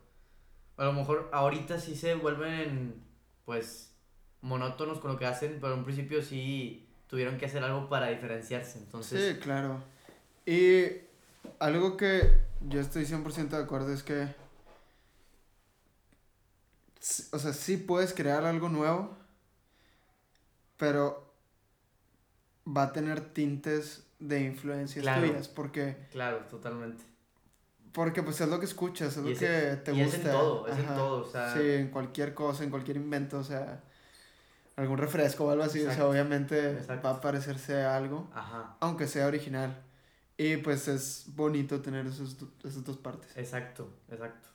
[0.77, 3.03] a lo mejor ahorita sí se vuelven,
[3.45, 3.95] pues,
[4.43, 8.09] monótonos con lo que hacen, pero en un principio sí tuvieron que hacer algo para
[8.09, 8.79] diferenciarse.
[8.79, 9.83] Entonces, Sí, claro.
[10.47, 10.85] Y
[11.59, 14.29] algo que yo estoy 100% de acuerdo es que,
[17.33, 19.17] o sea, sí puedes crear algo nuevo,
[20.77, 21.33] pero
[22.67, 25.27] va a tener tintes de influencias Claro.
[25.27, 27.03] tuyas, porque, claro, totalmente.
[27.93, 30.31] porque pues es lo que escuchas, es Y lo es que te y es gusta.
[30.31, 33.45] en todo, es en todo, o sea- Sí, en cualquier cosa, en cualquier invento, o
[33.45, 33.83] sea,
[34.77, 37.09] algún refresco o algo así, o sea, obviamente Exacto.
[37.09, 38.77] va a parecerse a algo Ajá.
[38.81, 39.83] aunque sea original.
[40.43, 43.31] Y pues es bonito tener esos, esas dos partes.
[43.37, 44.49] Exacto, exacto.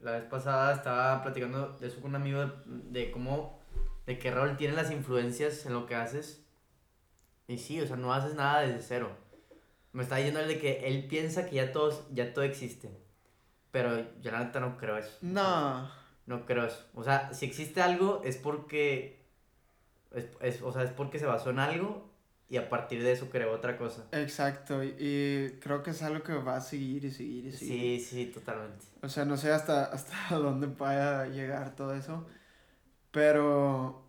[0.00, 3.60] La vez pasada estaba platicando de eso con un amigo de, de cómo,
[4.06, 6.44] de qué rol tienen las influencias en lo que haces.
[7.48, 9.10] Y sí, o sea, no haces nada desde cero.
[9.92, 12.90] Me está diciendo él de que él piensa que ya, todos, ya todo existe.
[13.72, 15.18] Pero yo la neta no creo eso.
[15.22, 15.90] No,
[16.26, 16.86] No creo eso.
[16.94, 19.26] O sea, si existe algo es porque...
[20.12, 22.11] Es, es- o sea, es porque se basó en algo
[22.52, 24.04] y a partir de eso creó otra cosa.
[24.12, 24.84] exacto.
[24.84, 28.00] Y, y creo que es algo que va a seguir y seguir y seguir.
[28.00, 28.84] Sí, sí, totalmente.
[29.02, 32.26] O sea, no sé hasta, hasta dónde vaya a llegar todo eso.
[33.10, 34.06] Pero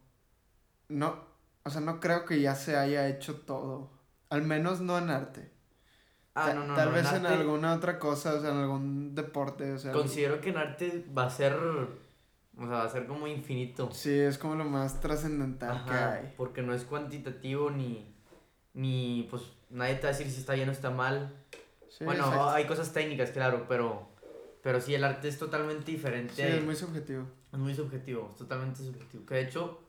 [0.90, 1.16] no,
[1.64, 3.90] o sea, no creo que ya se haya hecho todo.
[4.30, 5.52] Al menos no en arte.
[6.36, 8.58] Ah, Ta- no, no, Tal no, vez en, arte- alguna otra cosa, o sea, en
[8.58, 9.92] algún deporte, o sea.
[9.92, 11.54] Considero que en arte va a ser.
[11.56, 13.90] O sea, va a ser como infinito.
[13.92, 16.34] Sí, es como lo más trascendental que hay.
[16.38, 18.13] porque no es cuantitativo ni.
[18.74, 19.28] Ni.
[19.30, 21.34] Pues nadie te va a decir si está bien o está mal.
[21.90, 22.50] Sí, bueno, exacto.
[22.50, 24.10] hay cosas técnicas, claro, pero.
[24.62, 26.36] Pero sí, el arte es totalmente diferente.
[26.36, 27.26] Sí, es muy subjetivo.
[27.52, 29.26] Es muy subjetivo, es totalmente subjetivo.
[29.26, 29.80] Que de hecho,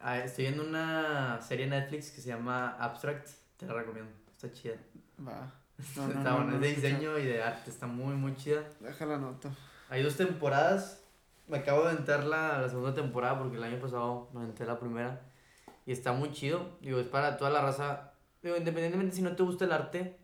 [0.00, 3.28] ah, estoy viendo una serie en Netflix que se llama Abstract.
[3.56, 4.74] Te la recomiendo, está chida.
[5.26, 5.54] Va.
[5.78, 8.62] está bueno, es de diseño y de arte, está muy, muy chida.
[8.80, 9.50] Déjala nota.
[9.88, 11.02] Hay dos temporadas.
[11.48, 14.78] Me acabo de aventar la, la segunda temporada porque el año pasado me aventé la
[14.78, 15.22] primera.
[15.86, 16.76] Y está muy chido.
[16.80, 18.12] Digo, es para toda la raza.
[18.42, 20.16] Digo, independientemente si no te gusta el arte,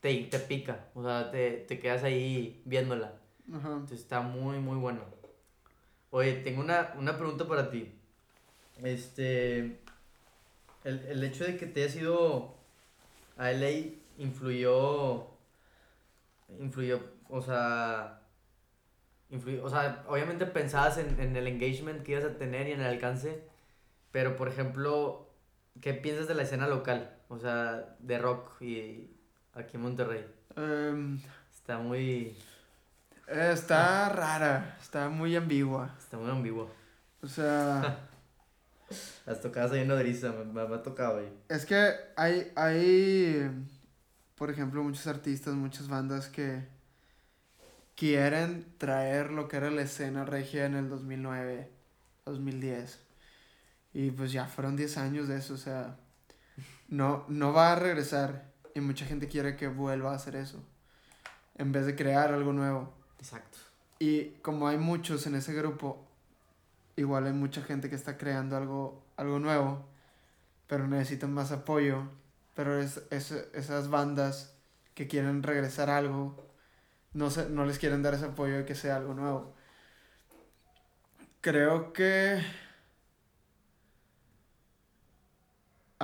[0.00, 0.86] te, te pica.
[0.94, 3.12] O sea, te, te quedas ahí viéndola.
[3.52, 3.68] Ajá.
[3.68, 5.02] Entonces está muy, muy bueno.
[6.10, 7.92] Oye, tengo una, una pregunta para ti.
[8.82, 9.78] Este.
[10.82, 12.54] El, el hecho de que te hayas ido
[13.36, 13.70] a LA
[14.18, 15.26] influyó.
[16.58, 18.20] Influyó, o sea.
[19.30, 22.80] Influyó, o sea, obviamente pensabas en, en el engagement que ibas a tener y en
[22.80, 23.42] el alcance.
[24.14, 25.28] Pero, por ejemplo,
[25.80, 27.16] ¿qué piensas de la escena local?
[27.26, 29.10] O sea, de rock y
[29.54, 30.24] aquí en Monterrey.
[30.54, 31.20] Em,
[31.52, 32.38] Está muy.
[33.26, 35.96] está rara, está muy ambigua.
[35.98, 36.70] Está muy ambiguo.
[37.22, 38.06] O sea,
[39.26, 41.36] Las tocadas ahí en nodriza, me, me, me ha tocado ahí.
[41.48, 43.50] es que hay, hay,
[44.36, 46.68] por ejemplo, muchos artistas, muchas bandas que
[47.96, 51.68] quieren traer lo que era la escena regia en el 2009,
[52.26, 53.03] 2010.
[53.94, 55.96] Y pues ya fueron 10 años de eso, o sea,
[56.88, 58.52] no, no va a regresar.
[58.74, 60.64] Y mucha gente quiere que vuelva a hacer eso,
[61.56, 62.92] en vez de crear algo nuevo.
[63.18, 63.58] Exacto.
[63.98, 66.06] Y como hay muchos en ese grupo,
[66.96, 69.86] igual hay mucha gente que está creando algo, algo nuevo,
[70.68, 72.04] pero necesitan más apoyo.
[72.54, 74.54] Pero es, es- esas bandas
[74.94, 76.36] que quieren regresar a algo,
[77.14, 79.54] no, se, no les quieren dar ese apoyo de que sea algo nuevo.
[81.40, 82.40] Creo que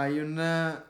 [0.00, 0.84] hay una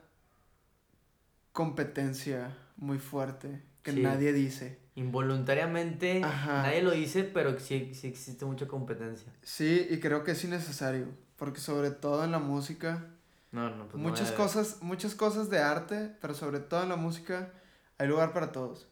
[1.53, 4.03] competencia muy fuerte que Sí.
[4.03, 4.79] nadie dice.
[4.95, 6.63] Involuntariamente, Ajá.
[6.63, 9.33] nadie lo dice, pero sí, sí existe mucha competencia.
[9.43, 13.07] Sí, y creo que es innecesario, porque sobre todo en la música,
[13.53, 17.51] No, no, pues muchas cosas, muchas cosas de arte, pero sobre todo en la música
[17.99, 18.87] hay lugar para todos.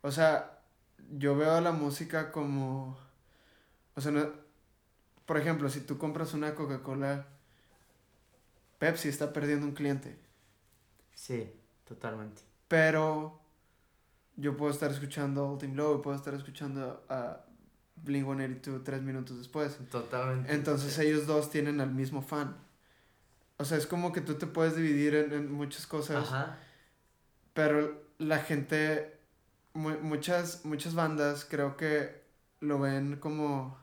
[0.00, 0.60] O sea,
[1.18, 2.96] yo veo la música como,
[3.94, 4.30] o sea, no-
[5.26, 7.26] por ejemplo, si tú compras una Coca-Cola,
[8.82, 10.18] Pepsi está perdiendo un cliente,
[11.14, 11.48] Sí,
[11.84, 12.42] totalmente.
[12.66, 13.40] pero
[14.34, 17.44] yo puedo estar escuchando Ultimate Low, puedo estar escuchando a
[18.04, 19.78] Blink-182 tres minutos después.
[19.88, 20.52] Totalmente.
[20.52, 21.02] Entonces Sí.
[21.02, 22.56] ellos dos tienen al mismo fan.
[23.58, 26.58] O sea, es como que tú te puedes dividir en, en muchas cosas, Ajá.
[27.52, 29.16] pero la gente,
[29.74, 32.20] mu- muchas, muchas bandas creo que
[32.58, 33.78] lo ven como,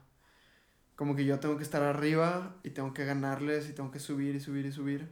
[1.00, 4.34] como que yo tengo que estar arriba y tengo que ganarles y tengo que subir
[4.36, 5.08] y subir y subir.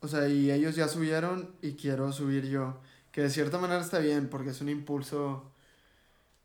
[0.00, 2.78] O sea, y ellos ya subieron y quiero subir yo.
[3.10, 5.50] Que de cierta manera está bien porque es un impulso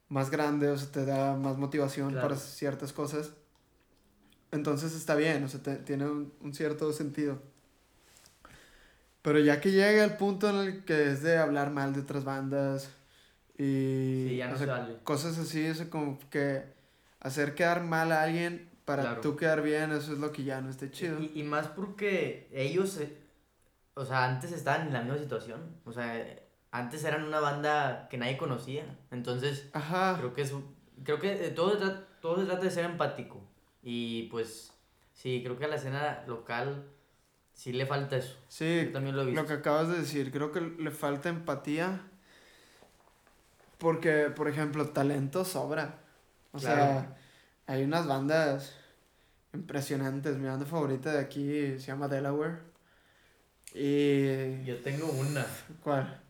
[0.07, 2.25] más grande, o sea, te da más motivación Claro.
[2.29, 3.33] para ciertas cosas.
[4.53, 7.41] Entonces está bien, o sea, te- tiene un, un cierto sentido.
[9.21, 12.23] Pero ya que llega el punto en el que es de hablar mal de otras
[12.23, 12.89] bandas
[13.57, 14.99] y Sí, ya no o se sea, vale.
[15.03, 16.76] cosas así, eso como que
[17.27, 19.21] hacer quedar mal a alguien para Claro.
[19.21, 21.19] tú quedar bien, eso es lo que ya no está chido.
[21.19, 23.17] Y, y más porque ellos, eh,
[23.95, 25.75] o sea, antes estaban en la misma situación.
[25.85, 26.25] O sea,
[26.71, 28.85] antes eran una banda que nadie conocía.
[29.11, 30.15] Entonces, Ajá.
[30.17, 32.85] creo que es un- creo que eh, todo se trata, todo se trata de ser
[32.85, 33.41] empático
[33.83, 34.73] y pues
[35.13, 36.85] sí creo que a la escena local
[37.53, 40.31] sí le falta eso Sí, yo también lo he visto lo que acabas de decir,
[40.31, 42.01] creo que le falta empatía.
[43.77, 45.99] Porque, por ejemplo, talento sobra.
[46.51, 46.81] O Claro.
[46.81, 47.15] sea,
[47.67, 48.73] hay unas bandas
[49.53, 50.37] impresionantes.
[50.37, 51.47] Mi banda favorita de aquí
[51.79, 52.59] se llama Delaware.
[53.73, 54.63] Y.
[54.63, 55.45] yo tengo una
[55.83, 56.21] ¿Cuál?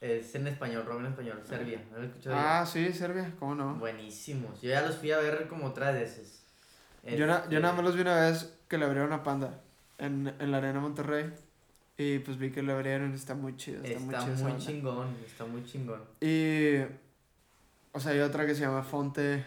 [0.00, 3.74] es en español rock en español Serbia ¿no lo escuchado Ah, sí, Serbia, ¿cómo no?
[3.76, 6.42] buenísimos yo ya los fui a ver como tres veces
[7.02, 9.58] Yo, na- yo Este, nada más los vi una vez que le abrieron a Panda
[9.98, 11.32] en, en la Arena Monterrey.
[11.98, 13.82] Y pues vi que le abrieron y está muy chido.
[13.82, 14.34] Está, muy chido.
[14.50, 16.82] muy chingón está muy chingón Y.
[17.96, 19.42] O sea, hay otra que se llama Fonte,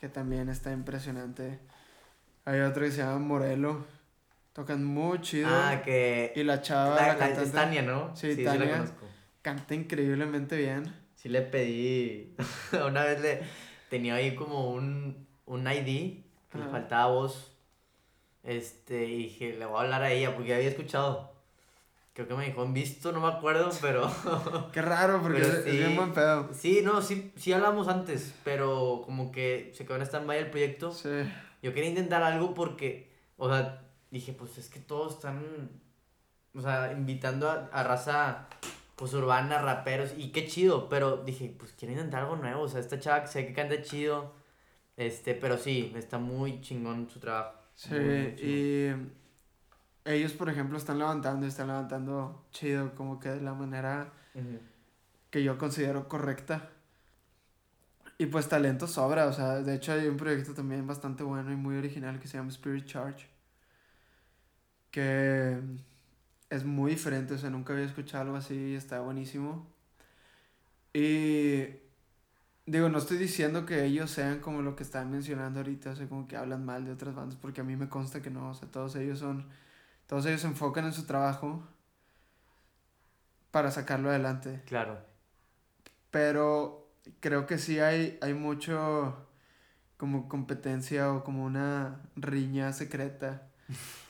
[0.00, 1.58] que también está impresionante.
[2.46, 3.84] Hay otra que se llama Morelo.
[4.54, 5.48] Tocan muy chido.
[5.50, 8.64] ah que y la chava, la, la, la- cantante, es Tania no Sí, sí, Tania.
[8.66, 9.06] la conozco
[9.42, 10.92] canta increíblemente bien.
[11.14, 12.34] Sí le pedí,
[12.86, 13.42] una vez le
[13.90, 17.52] tenía ahí como un, un ID, que le faltaba voz,
[18.42, 21.32] este, y dije, le voy a hablar a ella, porque ya había escuchado,
[22.18, 24.10] creo que me dijo en visto, no me acuerdo, pero,
[24.72, 25.70] Qué raro, porque Pero es, es sí.
[25.78, 26.48] bien buen pedo.
[26.52, 30.90] sí, no, sí, sí hablamos antes, pero como que se quedó en stand-by el proyecto,
[30.90, 31.08] Sí.
[31.62, 35.70] yo quería intentar algo porque, o sea, dije, pues es que todos están,
[36.56, 38.48] o sea, invitando a, a raza
[38.96, 42.80] pues urbana, raperos, y qué chido, pero dije, pues quiero intentar algo nuevo, o sea,
[42.80, 44.32] esta chava sé que canta chido,
[44.96, 47.54] este, pero sí, está muy chingón su trabajo.
[47.76, 48.92] Sí, muy, y
[50.14, 54.12] ellos, por ejemplo, están levantando y están levantando chido, como que de la manera
[55.30, 56.70] que yo considero correcta.
[58.18, 61.56] Y pues talento sobra, o sea, de hecho hay un proyecto también bastante bueno y
[61.56, 63.28] muy original que se llama Spirit Charge.
[64.90, 65.60] Que
[66.50, 69.66] es muy diferente, o sea, nunca había escuchado algo así y está buenísimo.
[70.92, 71.66] Y
[72.66, 76.08] digo, no estoy diciendo que ellos sean como lo que están mencionando ahorita, o sea,
[76.08, 78.54] como que hablan mal de otras bandas, porque a mí me consta que no, o
[78.54, 79.46] sea, todos ellos son,
[80.08, 81.62] todos ellos se enfocan en su trabajo
[83.52, 84.62] para sacarlo adelante.
[84.66, 84.98] Claro.
[86.10, 86.90] Pero
[87.20, 89.26] creo que sí hay, hay mucho
[89.96, 93.48] como competencia o como una riña secreta.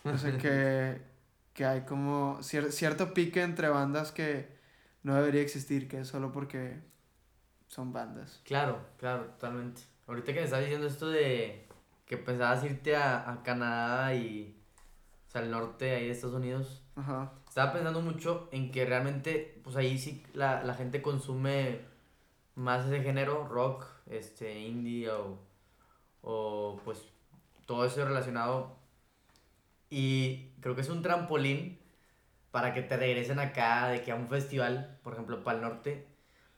[0.04, 1.02] O sea que,
[1.54, 4.56] que hay como cier- cierto pique entre bandas que
[5.02, 6.80] no debería existir, que es solo porque
[7.66, 8.40] son bandas.
[8.44, 9.82] Claro, claro, totalmente.
[10.06, 11.66] Ahorita que me estás diciendo esto de
[12.06, 14.57] que pensabas irte a, a Canadá y,
[15.28, 17.32] o sea, al norte ahí de Estados Unidos, Ajá.
[17.46, 21.82] estaba pensando mucho en que realmente, pues ahí sí la, la gente consume
[22.54, 25.38] más ese género, rock, este, indie o,
[26.22, 27.02] o pues
[27.66, 28.78] todo eso relacionado.
[29.90, 31.78] Y creo que es un trampolín
[32.50, 36.06] para que te regresen acá, de que a un festival, por ejemplo, para el norte.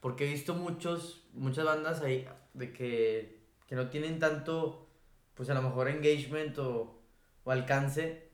[0.01, 4.87] Porque he visto muchos, muchas bandas ahí de que, que no tienen tanto,
[5.35, 7.03] pues a lo mejor engagement o,
[7.45, 8.30] o alcance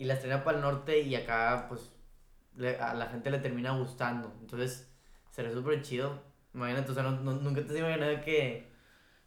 [0.00, 1.82] y las traen para el norte y acá pues
[2.56, 4.32] le- a la gente le termina gustando.
[4.40, 4.88] Entonces,
[5.30, 6.18] sería súper chido.
[6.54, 8.66] Imagínate, o sea, no- no- nunca te has imaginado que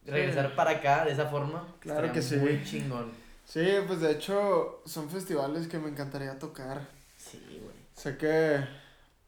[0.05, 1.65] regresar para acá de esa forma.
[1.79, 2.35] Claro que sí.
[2.37, 3.11] Muy chingón.
[3.45, 6.81] Sí, pues de hecho son festivales que me encantaría tocar.
[7.17, 7.75] Sí, güey.
[7.95, 8.65] Sé que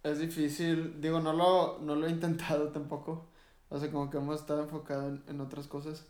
[0.04, 3.28] es difícil, digo, no lo, no lo he intentado tampoco.
[3.70, 6.06] O sea, como que hemos estado enfocados en, en otras cosas.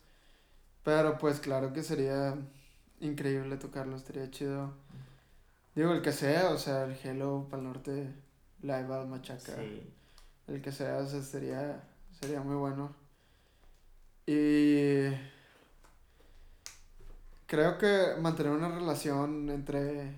[0.84, 2.36] Pero pues claro que sería
[3.00, 4.72] increíble tocarlo, estaría chido.
[5.76, 8.14] Digo, el que sea, o sea, el Hello, Pal Norte,
[8.62, 9.94] Live Out, Machaca, Sí.
[10.48, 11.84] el que sea, o sea, sería,
[12.20, 12.96] sería muy bueno.
[14.26, 15.10] Y
[17.46, 20.14] creo que mantener una relación entre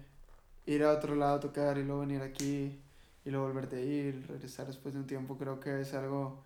[0.65, 2.79] ir a otro lado a tocar y luego venir aquí
[3.25, 6.43] y luego volverte a ir, regresar después de un tiempo, creo que es algo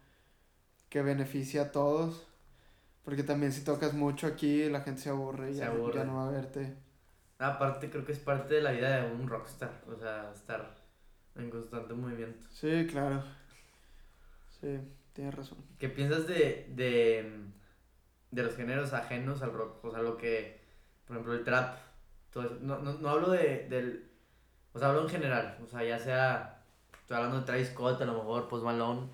[0.89, 2.25] que beneficia a todos.
[3.03, 5.95] Porque también si tocas mucho aquí, la gente se aburre y Se ya, aburre.
[5.99, 6.75] ya no va a verte.
[7.41, 9.81] Aparte, creo que es parte de la vida de un rockstar.
[9.91, 10.75] O sea, estar
[11.35, 12.47] en constante movimiento.
[12.51, 13.23] Sí, claro.
[14.59, 14.79] Sí,
[15.13, 15.57] tienes razón.
[15.79, 17.33] ¿Qué piensas de, de,
[18.29, 19.83] de los géneros ajenos al rock?
[19.83, 20.61] O sea, lo que,
[21.07, 21.77] por ejemplo, el trap.
[22.31, 22.57] todo eso.
[22.61, 24.07] No, no, no hablo de, del...
[24.73, 25.57] O sea, hablo en general.
[25.63, 26.63] O sea, ya sea...
[27.01, 29.07] Estoy hablando de Travis Scott, a lo mejor, Post Malone.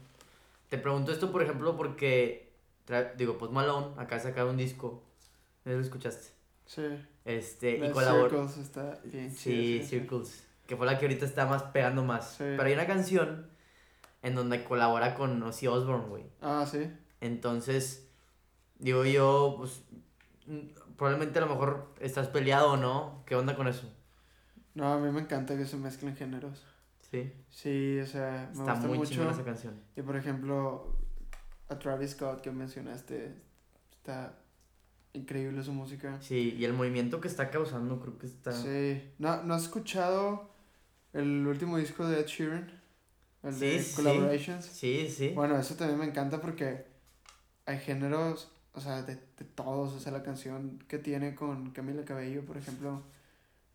[0.70, 2.52] Te pregunto esto, por ejemplo, porque...
[2.86, 5.02] Tra- digo, Post Malone acá sacado un disco.
[5.64, 6.34] ¿No lo escuchaste?
[6.66, 6.84] Sí.
[7.28, 8.30] Este, y Las colabor...
[8.30, 10.48] Circles está bien Sí, Circles.
[10.66, 12.32] Que fue la que ahorita está más pegando más.
[12.32, 12.44] Sí.
[12.44, 13.50] Pero hay una canción
[14.22, 16.24] en donde colabora con Ozzy Osbourne, güey.
[16.42, 16.90] Ah, sí.
[17.22, 18.10] Entonces,
[18.80, 19.84] digo yo, pues,
[20.98, 23.24] probablemente a lo mejor estás peleado o no.
[23.26, 23.92] ¿Qué onda con eso?
[24.74, 26.66] No, a mí me encanta que se mezclen géneros.
[27.12, 27.34] Sí.
[27.50, 29.30] Sí, o sea, me Está gusta muy mucho.
[29.30, 29.82] esa canción.
[29.96, 30.96] Y por ejemplo,
[31.70, 33.34] a Travis Scott que mencionaste,
[33.92, 34.38] está
[35.14, 36.18] increíble su música.
[36.22, 38.52] Sí, y el movimiento que está causando creo que está...
[38.52, 39.02] Sí.
[39.18, 40.50] ¿No, ¿No has escuchado
[41.14, 42.72] el último disco de Ed Sheeran?
[43.44, 43.96] El Sí, de sí.
[43.96, 44.66] Collaborations.
[44.66, 45.30] Sí, sí.
[45.30, 46.86] Bueno, eso también me encanta porque
[47.66, 49.94] hay géneros, o sea, de, de todos.
[49.94, 53.04] O sea, la canción que tiene con Camila Cabello, por ejemplo,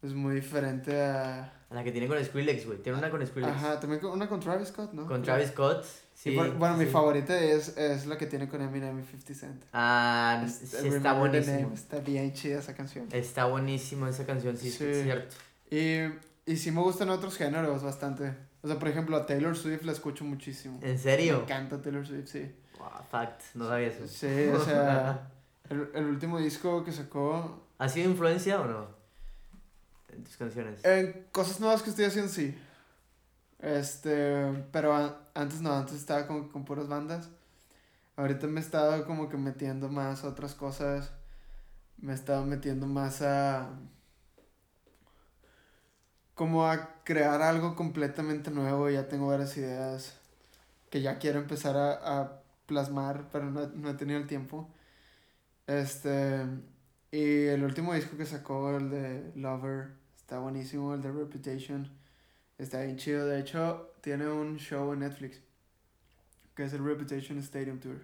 [0.02, 1.52] es muy diferente a...
[1.70, 2.78] La que tiene con Skrillex, güey.
[2.82, 3.52] Tiene una con Skrillex.
[3.54, 5.06] Ajá, también con- una con Travis Scott, ¿no?
[5.06, 5.84] Con Travis Scott.
[6.14, 6.32] Sí.
[6.32, 6.84] por- bueno, sí.
[6.84, 9.64] mi favorita es, es la que tiene con Eminem y 50 Cent.
[9.72, 11.70] Ah, Es- sí, está buenísimo.
[11.72, 13.08] Está bien chida esa canción.
[13.10, 14.84] Está buenísimo esa canción, sí, Sí.
[14.84, 15.34] es cierto.
[15.70, 16.00] Y,
[16.44, 18.34] y sí me gustan otros géneros bastante.
[18.60, 20.78] O sea, por ejemplo, a Taylor Swift la escucho muchísimo.
[20.82, 21.40] ¿En Me serio?
[21.42, 22.52] encanta Taylor Swift, sí.
[22.78, 24.06] Wow, fact, no sabía eso.
[24.06, 25.30] Sí, o sea,
[25.70, 27.62] el, el último disco que sacó.
[27.78, 29.01] ¿Ha sido influencia o no?
[30.12, 30.84] En tus canciones.
[30.84, 32.56] En cosas nuevas que estoy haciendo, sí.
[33.58, 34.94] Este, pero
[35.34, 37.30] antes no, antes estaba como con puras bandas.
[38.16, 41.12] Ahorita me he estado como que metiendo más a otras cosas.
[41.98, 43.70] Me he estado metiendo más a.
[46.34, 48.90] Como a crear algo completamente nuevo.
[48.90, 50.18] Ya tengo varias ideas
[50.90, 54.68] que ya quiero empezar a, a plasmar, pero no, no he tenido el tiempo.
[55.66, 56.44] Este.
[57.12, 60.01] Y el último disco que sacó, el de Lover,
[60.32, 60.94] está buenísimo.
[60.94, 61.90] El de Reputation
[62.56, 63.26] Está bien chido.
[63.26, 65.40] De hecho, tiene un show en Netflix
[66.54, 68.00] que es el Reputation Stadium Tour.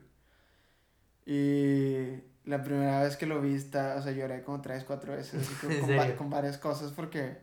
[1.24, 5.40] Y la primera vez que lo vi, está, o sea, lloré como tres, cuatro veces
[5.42, 5.54] así
[5.86, 7.38] con, con varias cosas porque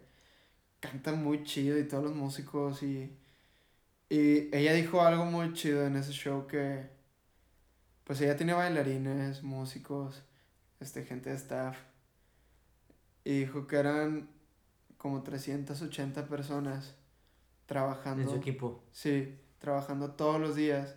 [0.80, 3.18] canta muy chido y todos los músicos y,
[4.10, 6.90] y ella dijo algo muy chido en ese show que
[8.04, 10.24] pues ella tiene bailarines, músicos,
[10.80, 11.78] este, gente de staff
[13.24, 14.35] y dijo que eran
[15.06, 16.96] como 380 personas
[17.68, 18.24] trabajando.
[18.24, 18.84] En su equipo.
[18.92, 20.96] Sí, trabajando todos los días.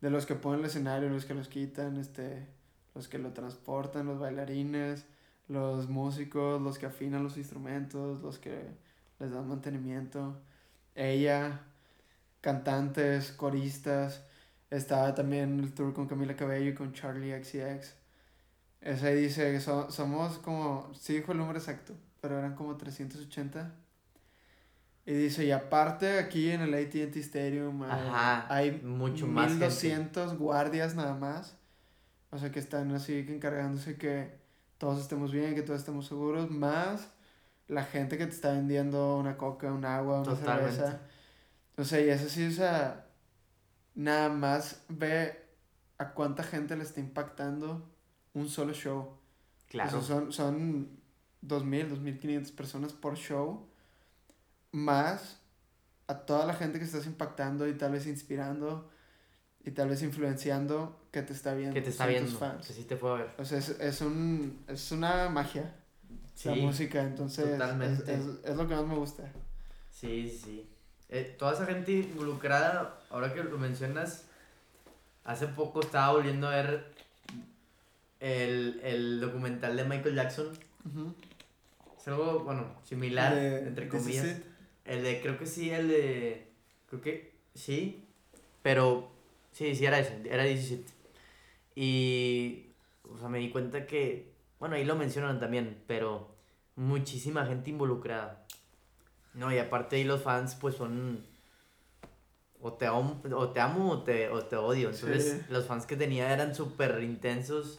[0.00, 2.46] De los que ponen el escenario, los que los quitan, este,
[2.94, 5.04] los que lo transportan, los bailarines,
[5.48, 8.70] los músicos, los que afinan los instrumentos, los que
[9.18, 10.40] les dan mantenimiento.
[10.94, 11.60] Ella,
[12.40, 14.24] cantantes, coristas.
[14.70, 17.96] Estaba también el tour con Camila Cabello y con Charlie XCX.
[18.80, 21.92] Ese dice que so- somos como, sí dijo el número exacto,
[22.22, 23.74] pero eran como 380.
[25.04, 29.66] Y dice, y aparte aquí en el AT&T Stadium hay, Ajá, hay mucho más gente.
[29.66, 31.56] 1200 guardias nada más.
[32.30, 34.38] O sea que están así que encargándose que
[34.78, 37.10] todos estemos bien, que todos estemos seguros, más
[37.66, 40.76] la gente que te está vendiendo una coca, un agua, una Totalmente.
[40.76, 41.00] cerveza.
[41.76, 43.06] O sea, y eso sí, o sea,
[43.96, 45.42] nada más ve
[45.98, 47.90] a cuánta gente le está impactando
[48.34, 49.18] un solo show.
[49.68, 49.98] Claro.
[49.98, 51.01] O sea, son, son
[51.42, 53.66] 2.000, 2.500 personas por show,
[54.72, 55.38] más
[56.06, 58.90] a toda la gente que estás impactando y tal vez inspirando
[59.64, 61.74] y tal vez influenciando que te está viendo.
[61.74, 62.38] que te está son tus viendo.
[62.38, 62.66] fans.
[62.66, 63.30] Que sí te a ver.
[63.38, 65.74] O sea, es, es, un, es una magia
[66.44, 68.14] la música, entonces es- totalmente.
[68.14, 69.24] Es, es lo que más me gusta.
[69.90, 70.68] Sí, sí, sí.
[71.08, 74.24] Eh, toda esa gente involucrada, ahora que lo mencionas,
[75.24, 76.92] hace poco estaba volviendo a ver
[78.20, 80.48] el, el documental de Michael Jackson.
[80.86, 81.14] Ujú.
[82.02, 84.36] Es algo, bueno, similar, De- entre Is comillas.
[84.84, 86.48] El de, creo que sí, el de,
[86.88, 88.04] creo que sí,
[88.60, 89.08] pero
[89.52, 90.92] sí, sí era ese, era 17.
[91.76, 92.66] Y,
[93.08, 96.34] o sea, me di cuenta que, bueno, ahí lo mencionan también, pero
[96.74, 98.44] muchísima gente involucrada.
[99.34, 101.24] No, y aparte ahí los fans, pues son,
[102.60, 104.90] o te, amo, o te amo o te, o te odio.
[104.90, 105.52] Entonces, Sí.
[105.52, 107.78] los fans que tenía eran súper intensos.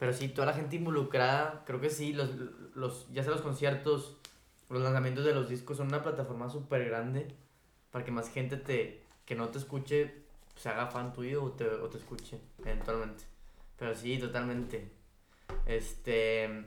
[0.00, 2.30] Pero sí, toda la gente involucrada, creo que sí, los,
[2.74, 4.16] los, ya sea los conciertos,
[4.68, 7.28] los lanzamientos de los discos son una plataforma súper grande
[7.92, 10.24] para que más gente te, que no te escuche
[10.56, 13.24] se haga fan tuyo o te, o te escuche eventualmente.
[13.78, 14.90] Pero sí, totalmente.
[15.64, 16.66] Este.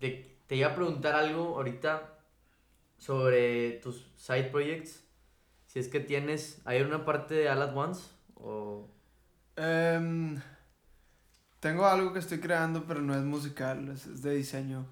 [0.00, 2.18] Te, te iba a preguntar algo ahorita
[2.98, 5.04] sobre tus side projects.
[5.66, 6.60] Si es que tienes.
[6.64, 8.10] ¿Hay una parte de All at Once?
[8.34, 8.88] O.
[9.54, 10.40] Em,
[11.60, 14.86] tengo algo que estoy creando, pero no es musical, es, es de diseño.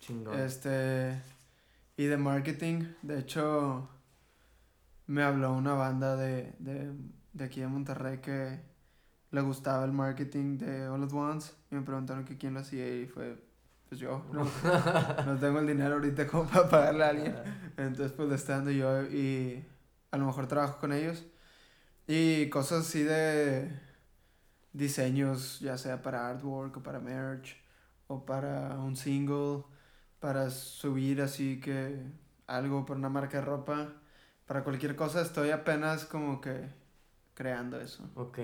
[0.00, 0.38] Chingón.
[0.38, 1.20] Este.
[1.96, 2.84] Y de marketing.
[3.02, 3.88] De hecho,
[5.06, 6.92] me habló una banda de, de,
[7.32, 8.60] de aquí de Monterrey que
[9.30, 11.52] le gustaba el marketing de All at Once.
[11.70, 13.36] Y me preguntaron que quién lo hacía y fue.
[13.88, 14.24] Pues yo.
[14.32, 14.44] No,
[15.26, 17.36] no tengo el dinero ahorita como para pagarle a alguien.
[17.76, 19.64] Entonces, pues le estoy dando yo y
[20.10, 21.24] a lo mejor trabajo con ellos.
[22.06, 23.70] Y cosas así de
[24.72, 27.56] diseños, ya sea para artwork o para merch
[28.06, 29.64] o para un single,
[30.18, 32.02] para subir así que
[32.46, 33.92] algo para una marca de ropa,
[34.46, 36.68] para cualquier cosa, estoy apenas como que
[37.34, 38.08] creando eso.
[38.14, 38.38] Ok,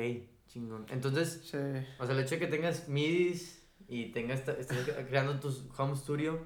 [0.49, 0.87] chingón.
[0.89, 1.57] Entonces, Sí.
[1.99, 6.41] o sea, el hecho de que tengas MIDIs y tengas, estés creando tus home studio,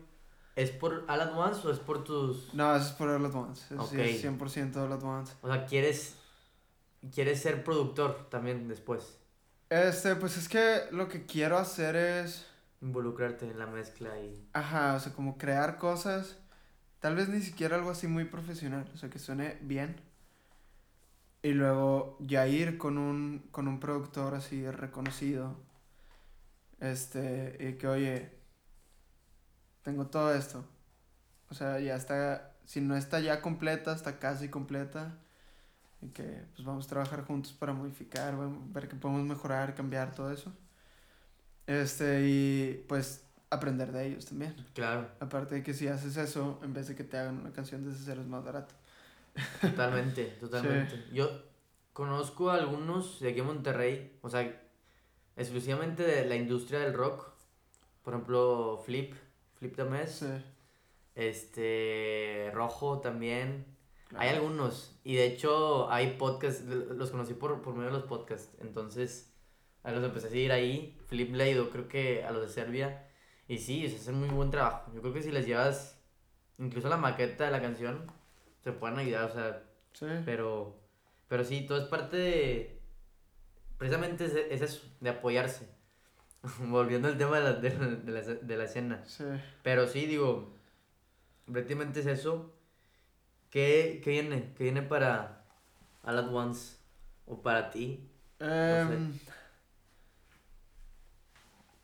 [0.56, 2.52] ¿es por All at Once o es por tus.
[2.54, 3.74] No, es por All at Once.
[3.74, 3.92] Es Ok.
[3.92, 5.34] 100% All at Once.
[5.42, 6.16] O sea, quieres.
[7.12, 9.18] Quieres ser productor también después.
[9.72, 12.44] Este, pues es que lo que quiero hacer es,
[12.82, 14.46] Involucrarte en la mezcla y.
[14.52, 16.36] ajá, o sea, como crear cosas,
[17.00, 19.96] tal vez ni siquiera algo así muy profesional, o sea, que suene bien.
[21.42, 25.56] Y luego ya ir con un, con un productor así reconocido.
[26.80, 28.30] Este, y que, oye,
[29.82, 30.66] tengo todo esto.
[31.48, 35.16] O sea, ya está, si no está ya completa, está casi completa.
[36.02, 38.34] Y que pues vamos a trabajar juntos para modificar,
[38.72, 40.52] ver qué podemos mejorar, cambiar todo eso.
[41.66, 44.54] Este, y pues aprender de ellos también.
[44.74, 47.84] Claro, Aparte de que si haces eso, en vez de que te hagan una canción
[47.84, 48.74] desde cero es más barato.
[49.60, 51.04] totalmente, totalmente.
[51.12, 51.28] Yo
[51.92, 54.60] conozco a algunos de aquí en Monterrey, o sea,
[55.36, 57.30] exclusivamente de la industria del rock.
[58.02, 59.14] Por ejemplo, Flip,
[59.58, 60.26] Flip the Mess, Sí.
[61.14, 63.66] este, Rojo también.
[64.16, 64.44] Hay claro.
[64.46, 69.32] algunos, y de hecho hay podcasts, los conocí por, por medio de los podcasts, entonces
[69.82, 73.08] a los empecé a seguir ahí, Flip le ayudó creo que a los de Serbia,
[73.48, 76.00] y sí, o sea, hacen muy buen trabajo, yo creo que si les llevas
[76.58, 78.06] incluso la maqueta de la canción,
[78.62, 80.06] se pueden ayudar, o sea, Sí.
[80.24, 80.78] pero,
[81.28, 82.80] pero sí, todo es parte de,
[83.78, 85.68] precisamente es, es eso, de apoyarse.
[86.58, 89.04] Volviendo al tema de la, de, de la, de la escena.
[89.04, 89.24] Sí.
[89.62, 90.54] Pero sí, digo,
[91.50, 92.54] prácticamente es eso.
[93.52, 94.54] ¿Qué, qué viene?
[94.56, 95.44] ¿Qué viene para
[96.04, 96.78] All At Once?
[97.26, 98.08] ¿O para ti?
[98.38, 99.12] Em,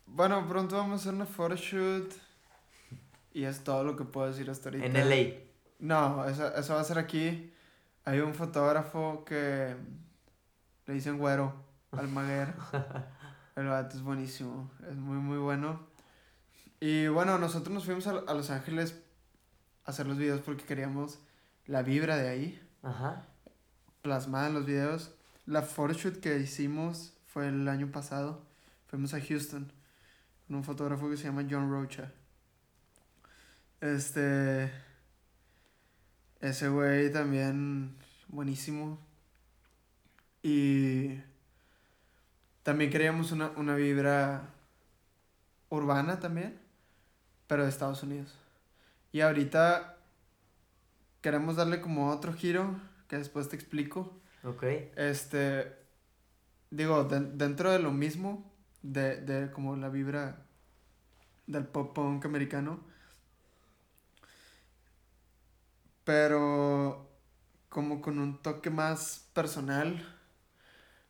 [0.07, 2.11] bueno, pronto vamos a hacer una photoshoot.
[3.35, 4.87] Y es todo lo que puedo decir hasta ahorita.
[4.87, 5.41] En LA.
[5.79, 7.53] No, eso, eso va a ser aquí.
[8.07, 9.77] Hay un fotógrafo que
[10.87, 11.53] le dicen güero,
[11.93, 12.55] Almaguer.
[13.57, 15.87] El vato es buenísimo, es muy, muy bueno.
[16.81, 19.03] Y bueno, nosotros nos fuimos a, a Los Ángeles
[19.85, 21.19] a hacer los videos porque queríamos
[21.69, 23.25] la vibra de ahí, Ajá.
[24.03, 25.13] plasmada en los videos.
[25.47, 28.43] La photoshoot que hicimos fue el año pasado.
[28.89, 29.71] Fuimos a Houston
[30.47, 32.11] con un fotógrafo que se llama John Rocha.
[33.81, 34.73] Este.
[36.41, 37.97] Ese güey también
[38.29, 38.99] buenísimo.
[40.43, 41.21] Y
[42.63, 44.49] también queríamos una, una vibra
[45.69, 46.59] urbana también,
[47.47, 48.35] pero de Estados Unidos.
[49.13, 49.98] Y ahorita
[51.21, 54.21] queremos darle como otro giro, que después te explico.
[54.43, 54.65] Ok.
[54.97, 55.77] Este,
[56.71, 58.53] digo, de- dentro de lo mismo,
[58.83, 60.47] de, de como la vibra
[61.47, 62.81] del pop punk americano,
[66.05, 67.09] pero
[67.69, 70.05] como con un toque más personal.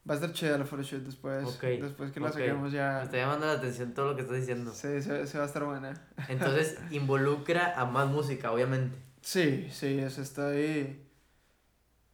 [0.09, 1.49] Va a estar chida la photoshoot después.
[1.49, 2.35] Ok, Después que la ok.
[2.35, 3.03] saquemos Me ya.
[3.05, 4.73] está llamando la atención todo lo que estás diciendo.
[4.73, 5.95] Sí, se, se va a estar buena.
[6.29, 8.97] Entonces, involucra a más música, obviamente.
[9.23, 11.05] Sí, sí, eso estoy.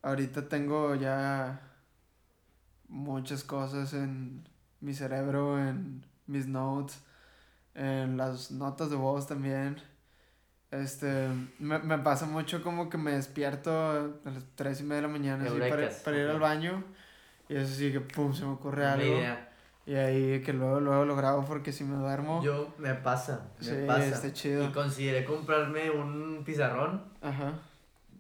[0.02, 1.60] Ahorita tengo ya
[2.88, 4.46] muchas cosas en
[4.80, 7.00] mi cerebro, en mis notes,
[7.74, 9.76] en las notas de voz también.
[10.70, 11.28] Este,
[11.58, 15.08] me, me pasa mucho como que me despierto a las 3 y media de la
[15.08, 15.58] mañana así,
[16.04, 16.84] para, ir al baño
[17.48, 19.04] y eso sí que pum, se me ocurre algo.
[19.04, 19.43] idea.
[19.86, 22.42] Y ahí que luego, luego lo grabo porque si me duermo.
[22.42, 24.06] Yo, me pasa, me Sí, pasa.
[24.08, 24.64] está chido.
[24.64, 27.52] Y consideré comprarme un pizarrón, Ajá.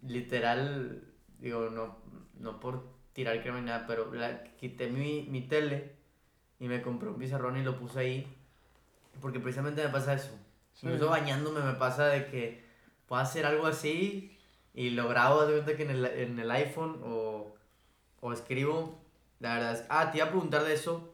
[0.02, 1.02] literal,
[1.38, 1.96] digo, no,
[2.38, 5.94] no por tirar crema ni nada, pero la, quité mi, mi tele
[6.58, 8.36] y me compré un pizarrón y lo puse ahí,
[9.20, 10.32] porque precisamente me pasa eso.
[10.74, 10.86] Sí.
[10.86, 12.64] Incluso bañándome me pasa de que
[13.06, 14.36] puedo hacer algo así
[14.74, 17.54] y lo grabo de cuenta que en el, en el iPhone o,
[18.20, 19.00] o escribo.
[19.38, 19.84] La verdad es.
[19.88, 21.13] Ah, te iba a preguntar de eso.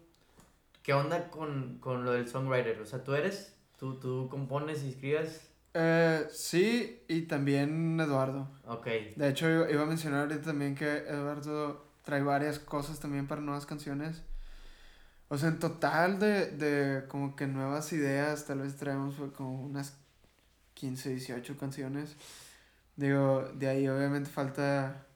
[0.82, 2.80] ¿Qué onda con, con lo del songwriter?
[2.80, 3.54] O sea, ¿tú eres?
[3.78, 5.48] ¿Tú, tú compones y escribes?
[5.74, 8.48] Eh, sí, y también Eduardo.
[8.66, 8.86] Ok.
[9.16, 13.66] De hecho, iba a mencionar ahorita también que Eduardo trae varias cosas también para nuevas
[13.66, 14.22] canciones.
[15.28, 19.96] O sea, en total de, de como que nuevas ideas, tal vez traemos como unas
[20.74, 22.16] 15, 18 canciones.
[22.96, 25.06] Digo, de ahí obviamente falta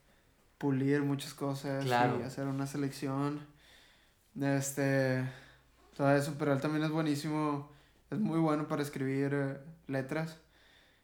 [0.57, 2.17] pulir muchas cosas Claro.
[2.19, 3.41] y hacer una selección.
[4.39, 5.29] Este,
[5.95, 7.71] todo eso, pero él también es buenísimo,
[8.11, 10.37] es muy bueno para escribir eh, letras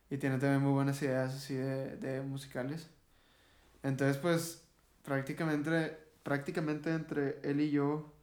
[0.10, 2.90] y tiene también muy buenas ideas así de, de musicales.
[3.84, 4.64] Entonces, pues,
[5.04, 8.14] prácticamente, prácticamente entre él y yo,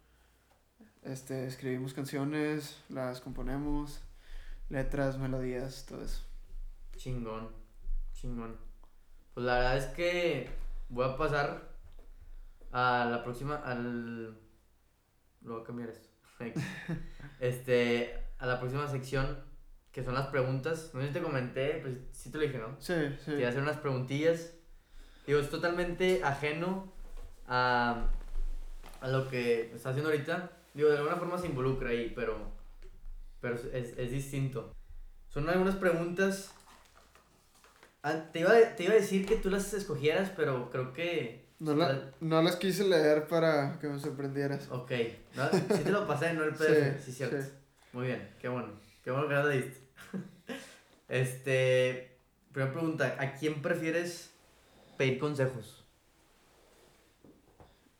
[1.02, 4.02] este, escribimos canciones, las componemos,
[4.68, 6.22] letras, melodías, todo eso.
[6.96, 7.48] Chingón.
[8.12, 8.56] Chingón.
[9.32, 10.50] Pues la verdad es que
[10.88, 11.68] voy a pasar
[12.72, 13.56] a la próxima.
[13.56, 14.36] Al.
[15.42, 16.07] Lo voy a cambiar esto.
[17.40, 18.18] Este.
[18.38, 19.46] A la próxima sección.
[19.90, 20.90] Que son las preguntas.
[20.94, 22.76] No sé si te comenté, pues sí te lo dije, ¿no?
[22.78, 23.24] Sí, sí.
[23.24, 24.54] Te voy a hacer unas preguntillas.
[25.26, 26.92] Digo, es totalmente ajeno
[27.48, 28.06] a,
[29.00, 30.52] a lo que está haciendo ahorita.
[30.74, 32.36] Digo, de alguna forma se involucra ahí, pero,
[33.40, 34.72] pero es, es distinto.
[35.28, 36.54] Son algunas preguntas.
[38.02, 41.47] Ah, te, iba, te iba a decir que tú las escogieras, pero creo que...
[41.60, 44.68] No, la- no las quise leer para que me sorprendieras.
[44.70, 44.92] Ok,
[45.34, 47.42] no, sí te lo pasé, no el PDF, sí, Sí, cierto.
[47.42, 47.48] sí.
[47.92, 48.68] Muy bien, qué bueno,
[49.02, 49.80] qué bueno que no lo diste.
[51.08, 52.16] este,
[52.52, 54.30] primera pregunta, ¿a quién prefieres
[54.96, 55.84] pedir consejos?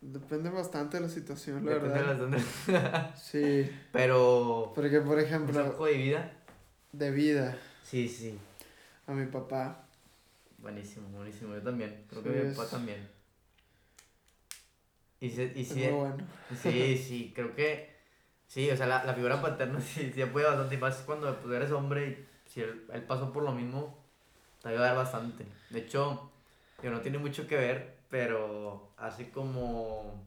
[0.00, 2.11] Depende bastante de la situación, la Depende de verdad.
[2.12, 2.18] las
[3.11, 6.32] donde- Sí, Pero, porque por ejemplo, consejo de vida,
[6.92, 8.38] de vida sí, sí,
[9.09, 9.84] a mi papá.
[10.59, 13.17] buenísimo, buenísimo, yo también, creo Sí, que mi es- papá también.
[15.20, 16.26] Y, se, y Es sí, muy bueno.
[16.62, 17.96] Sí, sí, creo que
[18.46, 21.54] sí, o sea, la, la figura paterna sí, sí apoya bastante, y más cuando pues,
[21.54, 23.98] eres hombre y si él, él pasó por lo mismo,
[24.62, 25.46] te va a bastante.
[25.70, 26.30] De hecho,
[26.80, 30.24] digo, no tiene mucho que ver, pero hace como,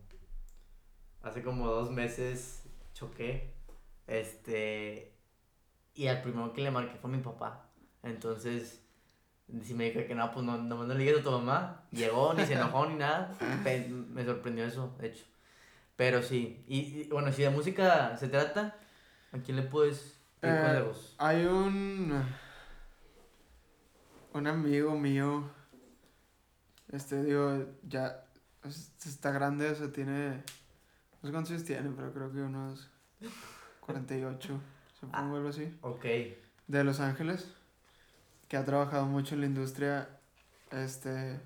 [1.24, 2.64] hace como dos meses
[2.94, 3.54] choqué,
[4.08, 5.14] este,
[5.96, 7.70] y al primero que le marqué fue mi papá.
[8.04, 8.81] Entonces,
[9.64, 11.84] Si me dijo que no, pues no, no, no le digas a tu mamá.
[11.92, 13.36] Llegó, ni se enojó, ni nada.
[13.66, 15.26] Me sorprendió eso, de hecho.
[15.96, 16.64] Pero sí.
[16.68, 18.76] Y, y, bueno, si de música se trata,
[19.32, 21.16] ¿a quién le puedes pedir Eh, consejos?
[21.20, 22.24] Hay un.
[24.34, 25.44] Un amigo mío.
[26.92, 28.24] Este, digo, ya.
[28.64, 30.44] es- Está grande, o sea, tiene.
[31.22, 32.90] No sé cuántos años tiene, pero creo que unos
[33.82, 34.60] 48,
[35.00, 35.78] supongo, algo así.
[35.82, 36.06] Ok.
[36.68, 37.54] De Los Ángeles.
[38.52, 40.10] Que ha trabajado mucho en la industria.
[40.72, 41.40] Este.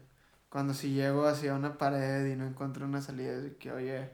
[0.50, 4.10] Cuando si llego hacia una pared y no encuentro una salida, es de que, oye.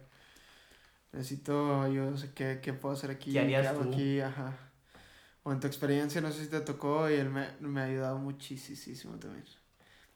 [1.13, 3.31] Necesito ayuda, o sea, ¿qué, qué puedo hacer aquí?
[3.31, 3.93] ¿Qué harías hago tú?
[3.93, 4.19] aquí?
[4.19, 4.57] Ajá.
[5.43, 8.17] O en tu experiencia, no sé si te tocó y él me, me ha ayudado
[8.17, 9.45] muchísimo también.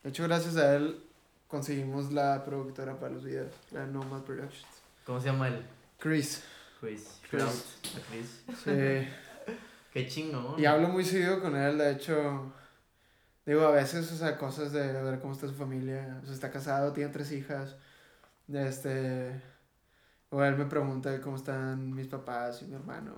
[0.04, 1.02] De hecho, gracias a él
[1.48, 4.68] conseguimos la productora para los videos, la Nomad Productions.
[5.06, 5.66] ¿Cómo se llama él?
[5.98, 6.44] Chris.
[6.82, 7.22] Chris.
[7.30, 7.42] Chris.
[7.42, 7.52] A
[8.10, 8.44] Chris.
[8.66, 9.08] Sí.
[9.94, 10.56] Qué chingo.
[10.58, 12.52] y hablo muy seguido con él, de hecho.
[13.46, 16.20] Digo, a veces, o sea, cosas de ver cómo está su familia.
[16.24, 17.76] O sea, está casado, tiene tres hijas.
[18.52, 19.40] Este.
[20.32, 23.14] O él me pregunta cómo están mis papás y mi hermano.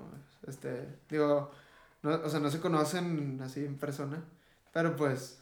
[0.45, 0.99] Este.
[1.09, 1.51] Digo,
[2.03, 4.21] no, o sea, no se conocen así en persona.
[4.73, 5.39] Pero pues.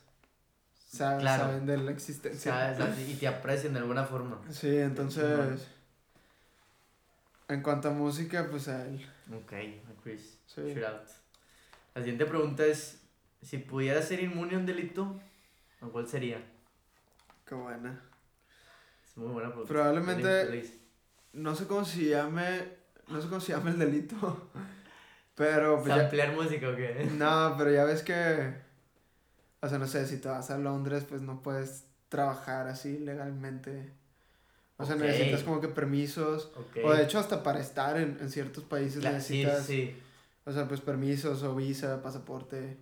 [0.88, 1.46] Saben, Claro.
[1.46, 2.76] saben de la existencia.
[2.76, 3.10] ¿Sabes?
[3.10, 4.40] Y te aprecian de alguna forma.
[4.52, 5.68] Sí, entonces.
[7.48, 9.06] En cuanto a música, pues a él.
[9.34, 10.38] Ok, a Chris.
[10.48, 10.62] Sí.
[10.74, 11.08] Shout out.
[11.96, 13.00] La siguiente pregunta es:
[13.46, 15.20] si pudieras ser inmune a un delito,
[15.82, 16.42] ¿a cuál sería?
[17.48, 18.02] Qué buena.
[19.08, 19.72] Es muy buena pregunta.
[19.74, 20.74] Probablemente-.
[21.34, 22.64] No sé cómo se llame.
[23.08, 24.50] No sé cómo se llama el delito.
[25.36, 26.02] Pero pues ya.
[26.02, 27.10] ¿Samplear música o qué?
[27.18, 28.54] No, pero ya ves que.
[29.62, 33.92] O sea, no sé, si te vas a Londres, pues no puedes trabajar así legalmente.
[34.78, 36.52] O sea, necesitas como que permisos.
[36.56, 36.78] Ok.
[36.86, 39.66] O de hecho, hasta para estar en, en ciertos países Cla- sí, necesitas.
[39.66, 39.98] sí.
[40.46, 42.78] O sea, pues permisos o visa, pasaporte,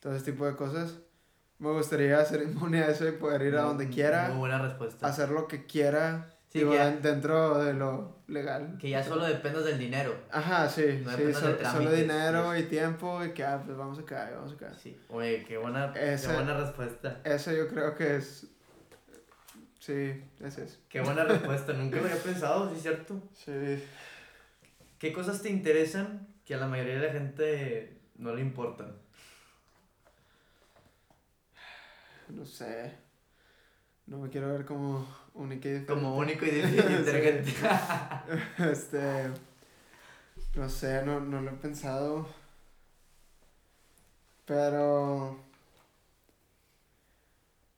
[0.00, 0.98] todo ese tipo de cosas.
[1.58, 4.58] Me gustaría ser inmune a eso y poder ir a donde Muy- quiera, Muy buena
[4.62, 5.06] respuesta.
[5.06, 8.76] hacer lo que quiera, Sí, digo, ya- den- dentro de lo legal.
[8.80, 10.14] Que ya solo dependas del dinero.
[10.30, 14.30] Ajá, sí, No sí, de solo, dinero y tiempo y que, ah, pues vamos acá,
[14.34, 14.72] vamos acá.
[14.80, 14.96] Sí.
[15.08, 17.20] Oye, qué buena, Esa- qué buena respuesta.
[17.24, 18.46] Eso yo creo que es,
[19.80, 20.78] sí, es.
[20.88, 21.72] Qué buena respuesta.
[21.72, 23.20] Nunca lo había pensado, ¿sí es cierto?
[23.34, 23.82] Sí,
[24.98, 28.96] ¿Qué cosas te interesan que a la mayoría de la gente no le importan?
[32.32, 32.92] No sé,
[34.06, 35.92] no me quiero ver como única y diferente.
[35.92, 37.54] Como único y inteligente.
[38.58, 39.28] Este.
[40.54, 42.26] No sé, no, no lo he pensado.
[44.44, 45.38] Pero.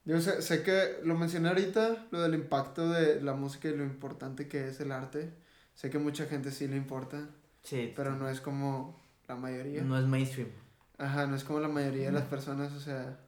[0.05, 3.84] Yo sé, sé que lo mencioné ahorita, lo del impacto de la música y lo
[3.84, 5.30] importante que es el arte.
[5.74, 7.28] Sé que mucha gente sí le importa,
[7.62, 8.98] Sí, pero no es como
[9.28, 9.82] la mayoría.
[9.82, 10.48] no es mainstream.
[10.98, 13.18] Ajá, no es como la mayoría de las personas, o sea.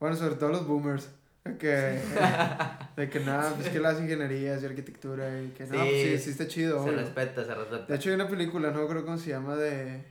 [0.00, 1.08] Bueno, sobre todo los boomers.
[1.44, 2.00] de Que,
[2.96, 6.24] de que nada, pues que las ingenierías y arquitectura y que no, pues sí, Sí,
[6.24, 6.82] sí está chido.
[6.82, 7.00] Se obvio.
[7.00, 7.86] respeta, se respeta.
[7.86, 10.04] De hecho, hay una película, no creo cómo se llama, de.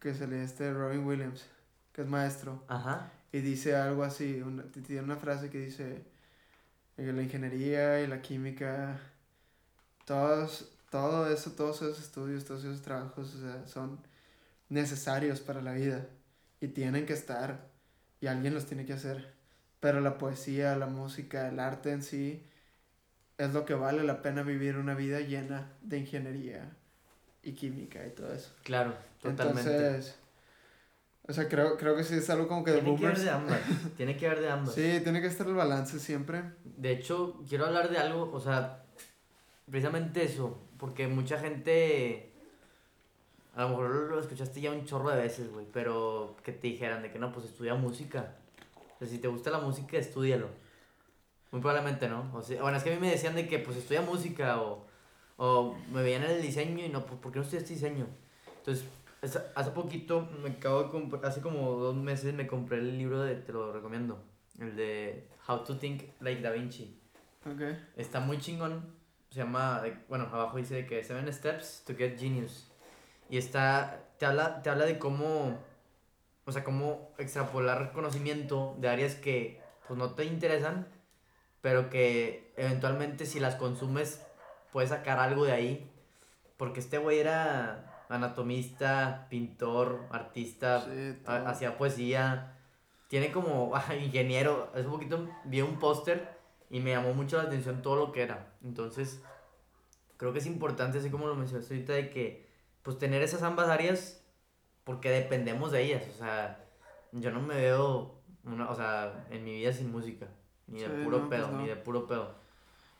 [0.00, 1.44] que salía este Robin Williams,
[1.92, 3.10] que es maestro, Ajá.
[3.32, 6.02] y dice algo así, una, tiene una frase que dice:
[6.96, 8.98] que la ingeniería y la química,
[10.04, 13.98] todos, todo eso, todos esos estudios, todos esos trabajos, o sea, son
[14.68, 16.06] necesarios para la vida
[16.60, 17.66] y tienen que estar
[18.24, 19.34] y alguien los tiene que hacer.
[19.80, 22.42] Pero la poesía, la música, el arte en sí
[23.36, 26.70] es lo que vale la pena vivir una vida llena de ingeniería
[27.42, 28.54] y química y todo eso.
[28.62, 29.70] Claro, totalmente.
[29.76, 30.14] Entonces,
[31.28, 33.24] o sea, creo, creo que sí es algo como que de Tiene que haber boomers.
[33.24, 33.60] de ambas.
[33.98, 34.74] Tiene que haber de ambas.
[34.74, 36.44] Sí, tiene que estar el balance siempre.
[36.64, 38.86] De hecho, quiero hablar de algo, o sea,
[39.70, 42.32] precisamente eso, porque mucha gente,
[43.56, 47.02] a lo mejor lo escuchaste ya un chorro de veces, güey, pero que te dijeran
[47.02, 48.34] de que no, pues estudia música.
[48.94, 50.48] O sea, si te gusta la música, estúdialo.
[51.50, 52.30] Muy probablemente no.
[52.34, 54.84] O sea, bueno, es que a mí me decían de que pues estudia música o,
[55.36, 58.06] o me veían en el diseño y no, pues ¿por qué no estudiaste diseño?
[58.58, 58.84] Entonces,
[59.22, 63.22] es- hace poquito, me acabo de comprar, hace como dos meses me compré el libro
[63.22, 64.20] de, te lo recomiendo,
[64.58, 66.98] el de How to Think Like Da Vinci.
[67.46, 67.60] Ok.
[67.96, 68.84] Está muy chingón.
[69.30, 72.70] Se llama, bueno, abajo dice que Seven Steps to Get Genius.
[73.28, 75.58] Y está, te habla, te habla de cómo,
[76.44, 80.88] o sea, cómo extrapolar conocimiento de áreas que pues no te interesan,
[81.60, 84.24] pero que eventualmente si las consumes
[84.72, 85.90] puedes sacar algo de ahí.
[86.56, 92.58] Porque este güey era anatomista, pintor, artista, Sí, hacía poesía.
[93.08, 94.70] Tiene como ingeniero.
[94.74, 96.28] Hace poquito vi un póster
[96.70, 98.52] y me llamó mucho la atención todo lo que era.
[98.62, 99.22] Entonces,
[100.16, 102.43] creo que es importante, así como lo mencionaste ahorita, de que
[102.84, 104.22] pues tener esas ambas áreas
[104.84, 106.04] porque dependemos de ellas.
[106.14, 106.64] O sea,
[107.10, 108.14] yo no me veo,
[108.44, 110.28] una, o sea, en mi vida sin música.
[110.68, 111.58] Ni de Sí, puro no, pues pedo, no.
[111.62, 112.34] ni de puro pedo.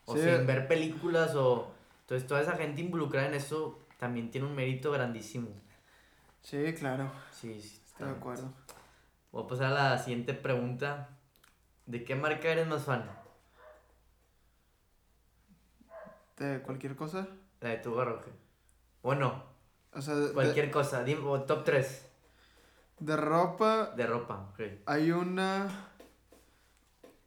[0.05, 0.23] O Sí.
[0.23, 1.71] sin ver películas o...
[2.01, 5.47] Entonces toda esa gente involucrada en eso también tiene un mérito grandísimo.
[6.41, 7.81] Sí, claro, Sí, sí.
[7.85, 8.51] estoy de acuerdo.
[9.31, 11.09] Voy a pasar a la siguiente pregunta.
[11.85, 13.09] ¿De qué marca eres más fan?
[16.37, 17.27] ¿De cualquier cosa?
[17.61, 18.31] La de tu Roge.
[19.01, 19.43] Bueno,
[19.95, 21.03] O sea, de, cualquier cosa.
[21.03, 22.05] Dime, o top 3
[22.99, 24.49] de ropa de ropa.
[24.53, 24.61] ok.
[24.85, 25.67] hay una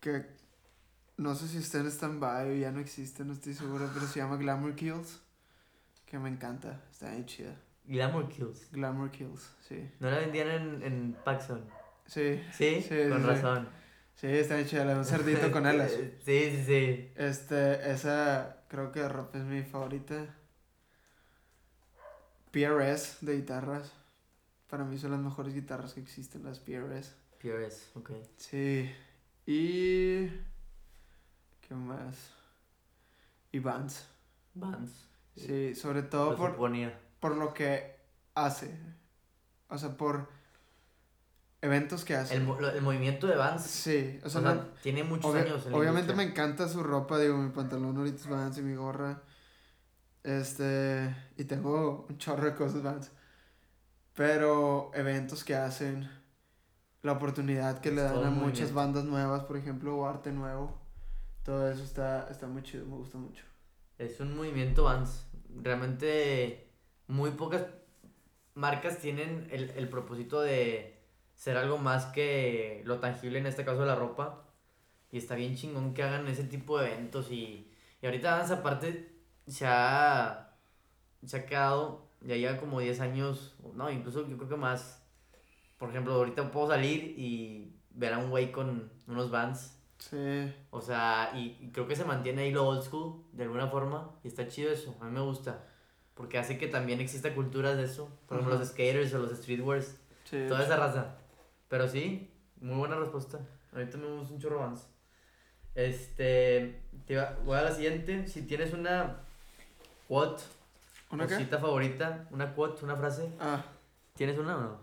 [0.00, 0.26] que
[1.16, 4.20] no sé si está en stand-by o ya no existe, no estoy seguro, pero se
[4.20, 5.20] llama Glamour Kills,
[6.06, 7.56] que me encanta, está bien chida.
[7.84, 8.70] Glamour Kills.
[8.70, 9.90] Glamour Kills, sí.
[9.98, 11.64] ¿No la vendían en, en Paxson?
[12.06, 12.80] Sí, ¿Sí?
[12.80, 13.68] Sí, Con sí, razón.
[14.14, 15.90] sí, está bien chida, de un cerdito con alas.
[16.24, 17.10] Sí, sí, sí.
[17.16, 20.34] Este, esa creo que de ropa es mi favorita.
[22.50, 23.92] PRS de guitarras.
[24.68, 27.14] Para mí son las mejores guitarras que existen, las PRS.
[27.40, 28.10] PRS, ok.
[28.36, 28.90] Sí.
[29.46, 30.26] Y.
[31.66, 32.16] ¿Qué más?
[33.52, 34.06] Y Vans.
[34.54, 34.90] Vans.
[35.36, 36.98] Sí, sobre todo Lo por, suponía.
[37.20, 37.96] por lo que
[38.34, 38.76] hace.
[39.68, 40.28] O sea, por
[41.62, 42.34] eventos que hace.
[42.34, 43.62] El, mo- el movimiento de Vans.
[43.62, 47.36] Sí, o O sea, no- tiene muchos años en obviamente me encanta su ropa, digo,
[47.36, 49.22] mi pantalón ahorita es Vans y mi gorra.
[50.28, 53.10] Este, y tengo un chorro de cosas Vans.
[54.14, 56.10] Pero eventos que hacen,
[57.02, 58.74] la oportunidad que le Es dan todo a muchas movimiento.
[58.74, 60.78] bandas nuevas, por ejemplo, o arte nuevo.
[61.44, 63.44] Todo eso está, está muy chido, me gusta mucho.
[63.96, 65.26] Es un movimiento Vans.
[65.62, 66.70] Realmente
[67.06, 67.64] muy pocas
[68.54, 71.00] marcas tienen el, el propósito de
[71.34, 74.44] ser algo más que lo tangible, en este caso la ropa.
[75.10, 77.30] Y está bien chingón que hagan ese tipo de eventos.
[77.30, 77.72] Y,
[78.02, 79.17] y ahorita Vans aparte
[79.48, 80.54] se ha,
[81.24, 85.02] se ha quedado, ya lleva como 10 años, no, incluso yo creo que más.
[85.78, 90.80] Por ejemplo, ahorita puedo salir y ver a un güey con unos Vans Sí, o
[90.80, 94.28] sea, y, y creo que se mantiene ahí lo old school, de alguna forma, y
[94.28, 95.64] está chido eso, a mí me gusta.
[96.14, 98.60] Porque hace que también exista culturas de eso, por ejemplo Ajá.
[98.62, 100.44] los skaters o los streetwears, sí.
[100.48, 101.16] toda esa raza.
[101.68, 102.30] Pero sí,
[102.60, 103.40] muy buena respuesta.
[103.72, 104.88] Ahorita me gusta un chorro Vans.
[105.74, 109.20] Este, te iba- voy a la siguiente, si tienes una
[110.08, 110.42] quote,
[111.10, 111.36] ¿Una qué?
[111.36, 113.62] cita favorita, una quote, una frase, Ah,
[114.16, 114.78] ¿tienes una o no?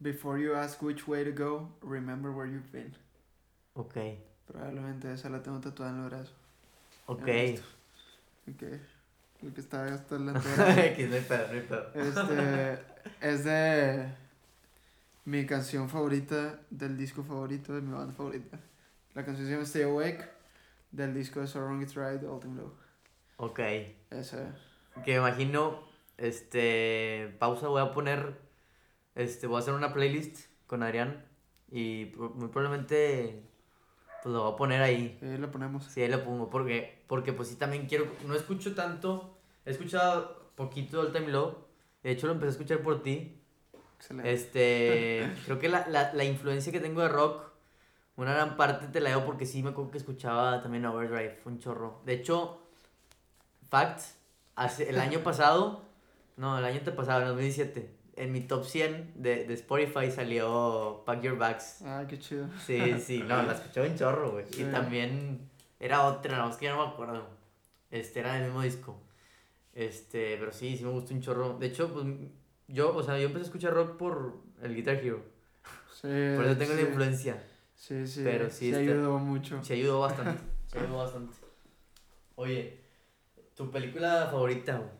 [0.00, 2.94] before you ask which way to go, remember where you've been.
[3.74, 3.96] Ok,
[4.46, 6.32] Probablemente esa la tengo tatuada en el brazo.
[7.06, 7.20] ok.
[8.48, 8.62] Ok.
[9.42, 10.32] El que está hasta la.
[11.96, 12.78] Este
[13.20, 14.08] es de
[15.24, 18.58] mi canción favorita del disco favorito de mi banda favorita.
[19.16, 20.30] La canción se llama Stay Awake
[20.92, 22.74] del disco de So Wrong It's Right Ultimate Low.
[23.38, 23.60] Ok.
[24.10, 24.54] Esa.
[25.04, 25.82] que me imagino,
[26.18, 28.38] este, pausa, voy a poner,
[29.14, 31.24] este, voy a hacer una playlist con Adrián
[31.72, 33.42] y muy probablemente,
[34.22, 35.84] pues lo voy a poner ahí, Ahí la ponemos.
[35.84, 40.50] sí, ahí lo pongo, porque, porque pues sí también quiero, no escucho tanto, he escuchado
[40.56, 41.56] poquito del Time Low,
[42.02, 43.40] de hecho lo empecé a escuchar por ti,
[43.98, 44.30] Excelente.
[44.32, 47.42] este, creo que la, la, la influencia que tengo de rock,
[48.16, 51.58] una gran parte te la debo porque sí me acuerdo que escuchaba también Overdrive, un
[51.58, 52.00] chorro.
[52.04, 52.62] De hecho,
[53.68, 54.00] fact,
[54.54, 55.84] hace, el año pasado,
[56.36, 61.20] no, el año antepasado, en 2017, en mi top 100 de, de Spotify salió Pack
[61.22, 61.82] Your Bags.
[61.84, 62.48] Ah, qué chido.
[62.64, 64.46] Sí, sí, no, la escuchaba un chorro, güey.
[64.50, 64.62] Sí.
[64.62, 67.26] Y también era otra, no, es que ya no me acuerdo.
[67.90, 68.98] Este, era del mismo disco.
[69.74, 71.58] Este, pero sí, sí me gustó un chorro.
[71.58, 72.06] De hecho, pues,
[72.66, 75.22] yo, o sea, yo empecé a escuchar rock por el Guitar Hero.
[75.92, 76.08] Sí.
[76.34, 76.82] Por eso tengo sí.
[76.82, 77.42] la influencia.
[77.76, 78.22] Sí, sí.
[78.24, 79.62] Pero sí sí está- ayudó mucho.
[79.62, 80.42] Se ayudó bastante.
[80.66, 81.34] Se ayudó bastante.
[82.36, 82.80] Oye,
[83.54, 84.90] tu película favorita, güey.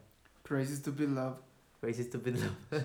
[0.42, 1.38] Crazy Stupid Love.
[1.80, 2.82] Crazy Stupid Love.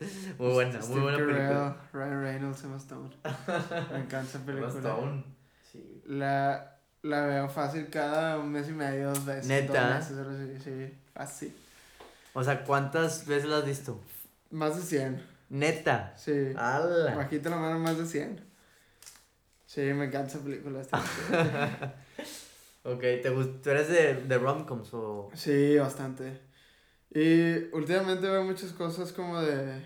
[0.00, 0.34] Sí.
[0.38, 1.76] Muy buena, muy Steve buena película.
[1.92, 3.10] Carell, Ryan Reynolds, Emma Stone.
[3.92, 4.68] Me encanta esa película.
[4.68, 5.24] Stone.
[5.70, 6.02] Sí.
[6.06, 9.46] La, la veo fácil cada un mes y medio, dos veces.
[9.46, 9.98] ¿Neta?
[10.00, 11.56] Dos meses, sí, fácil.
[12.34, 14.00] O sea, ¿cuántas veces la has visto?
[14.50, 16.12] Más de 100, Neta.
[16.16, 16.52] sí.
[16.56, 17.14] ¡Hala!
[17.14, 18.51] Bajita la mano, más de 100.
[19.72, 20.82] Sí, me encanta esa película.
[22.84, 25.30] Ok, ¿te gust- ¿tú eres de, de romcoms o...?
[25.34, 26.40] sí, bastante.
[27.10, 29.82] Y últimamente veo muchas cosas como de.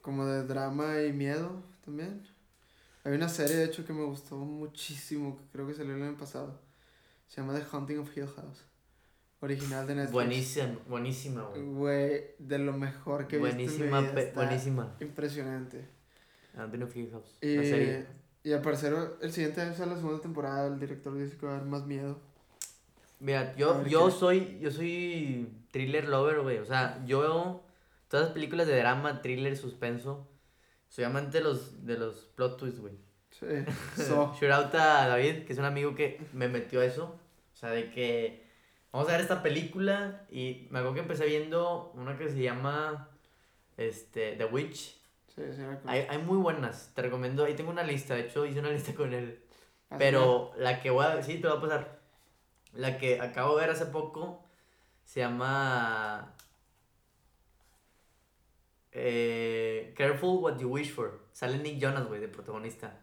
[0.00, 2.26] como de drama y miedo también.
[3.04, 6.16] Hay una serie, de hecho, que me gustó muchísimo, que creo que salió el año
[6.16, 6.58] pasado.
[7.26, 8.64] Se llama The Haunting of Hill House.
[9.40, 10.12] Original de Netflix.
[10.12, 11.62] Buenísima, buenísima, güey.
[11.62, 14.32] Güey, de lo mejor que he visto en mi vida.
[14.34, 14.94] buenísima.
[15.00, 15.97] Impresionante.
[16.94, 17.38] Hill House.
[17.40, 18.06] Y, La serie.
[18.42, 21.56] y al parecer el siguiente sale la segunda temporada, el director dice que va a
[21.56, 22.18] haber más miedo.
[23.20, 24.12] Mira, yo, yo qué.
[24.12, 26.58] soy, yo soy thriller lover, güey.
[26.58, 27.64] O sea, yo,
[28.08, 30.28] todas las películas de drama, thriller, suspenso,
[30.88, 32.94] soy amante de los, de los plot twists, güey.
[33.30, 33.46] Sí.
[33.96, 34.34] So.
[34.40, 37.18] Shout out a David, que es un amigo que me metió a eso.
[37.52, 38.44] O sea, de que
[38.92, 43.08] vamos a ver esta película y me acuerdo que empecé viendo una que se llama
[43.76, 44.97] este, The Witch.
[45.54, 45.62] Sí.
[45.86, 47.44] Hay, hay muy buenas, te recomiendo.
[47.44, 49.40] Ahí tengo una lista, de hecho hice una lista con él.
[49.90, 51.22] Ah, Pero la que voy a...
[51.22, 51.98] Sí, te voy a pasar.
[52.74, 54.44] La que acabo de ver hace poco
[55.04, 56.34] se llama...
[58.92, 61.20] eh, Careful What You Wish For.
[61.32, 63.00] Sale Nick Jonas, güey, de protagonista.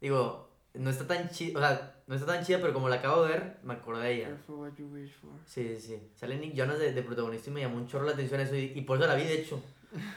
[0.00, 3.22] Digo, no está tan chida, o sea, no está tan chida, pero como la acabo
[3.24, 4.26] de ver, me acordé de ella.
[4.28, 5.30] Careful what you wish for.
[5.46, 6.10] Sí, sí, sí.
[6.14, 8.72] Sale Nick Jonas de, de protagonista y me llamó un chorro la atención eso y,
[8.74, 9.60] y por eso la vi, de hecho.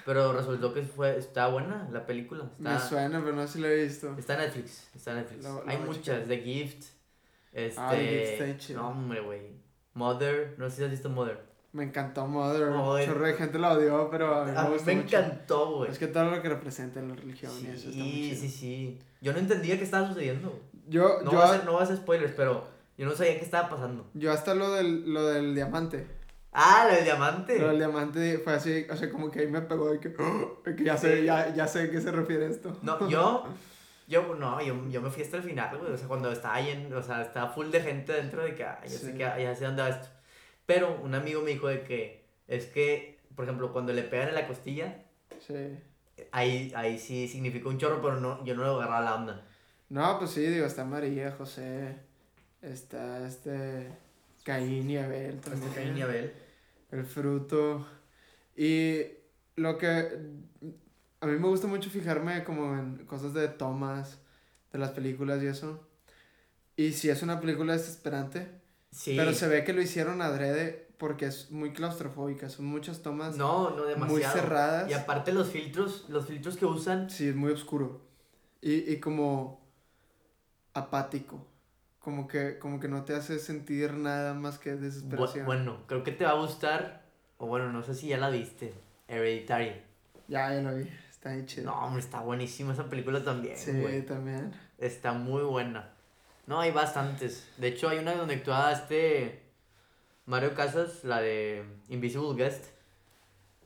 [0.06, 2.50] Pero resultó que fue, está buena la película.
[2.60, 4.16] Me Está, suena, pero no sé si lo he visto.
[4.18, 5.44] Está en Netflix, está en Netflix.
[5.44, 6.28] Lo- lo Hay voy muchas.
[6.28, 6.86] The Gift,
[7.54, 7.80] este...
[7.80, 8.70] Ah, The Gift.
[8.78, 9.42] No, hombre, güey.
[9.94, 11.46] Mother, no sé si has visto Mother.
[11.74, 12.70] Me encantó Mother.
[12.72, 13.06] Mother.
[13.08, 15.18] Chorro de gente la odió, pero a mí me, A mí gustó me mucho.
[15.18, 15.92] encantó, güey.
[15.92, 18.42] Es que todo lo que representa la religión y eso está muy Sí, chido.
[18.42, 19.00] sí, sí.
[19.22, 20.60] Yo no entendía qué estaba sucediendo.
[20.88, 22.66] Yo, No, yo, va a ser, no va a ser spoilers, pero
[22.98, 24.08] yo no sabía qué estaba pasando.
[24.14, 26.08] yo hasta lo del, lo del diamante.
[26.60, 27.60] Ah, la del diamante.
[27.60, 30.12] Lo del diamante fue así, o sea, como que ahí me pegó de que,
[30.84, 32.76] ya sé, ya, ya sé a qué se refiere esto.
[32.82, 33.46] No, yo,
[34.08, 35.92] yo, no, yo, yo me fui hasta el final, güey.
[35.92, 38.80] O sea, cuando estaba lleno, o sea, estaba full de gente dentro de que, ah,
[38.84, 39.14] ya sé Sí.
[39.14, 40.08] que, ya sé dónde va esto.
[40.66, 44.36] Pero un amigo me dijo de que, es que, por ejemplo, cuando le pegan en
[44.36, 44.96] la costilla,
[45.46, 45.78] Sí.
[46.32, 49.46] ahí, ahí sí significa un chorro, pero no, yo no le agarraba la onda.
[49.90, 51.98] No, pues sí, digo, está María, José,
[52.64, 53.90] está este
[54.44, 55.64] Caín y Abel también.
[55.70, 56.34] Este Caín y Abel.
[56.92, 57.86] El fruto.
[58.56, 59.04] Y
[59.56, 59.88] lo que
[61.20, 64.20] a mí me gusta mucho fijarme como en cosas de tomas
[64.72, 65.88] de las películas y eso.
[66.76, 68.48] Y si es una película desesperante,
[68.92, 69.16] Sí.
[69.18, 73.70] pero se ve que lo hicieron adrede porque es muy claustrofóbica, son muchas tomas No,
[73.72, 74.14] no demasiado.
[74.14, 74.90] muy cerradas.
[74.90, 78.02] Y aparte los filtros, los filtros que usan, Sí, es muy oscuro.
[78.62, 79.62] Y, y como
[80.74, 81.46] apático.
[82.08, 85.46] Como que, como que no te hace sentir nada más que desesperación.
[85.46, 87.02] bueno, creo que te va a gustar,
[87.38, 88.74] o bueno, no sé si ya la viste,
[89.10, 89.74] Hereditary.
[90.30, 90.90] Ya, ya lo vi.
[91.12, 91.66] Está bien chido.
[91.66, 93.74] No, hombre, está buenísima esa película también, sí,
[94.08, 94.54] también.
[94.78, 95.90] Está muy buena.
[96.46, 97.46] No, hay bastantes.
[97.58, 99.42] De hecho, hay una donde actúa este
[100.28, 102.68] Mario Casas, la de Invisible Guest.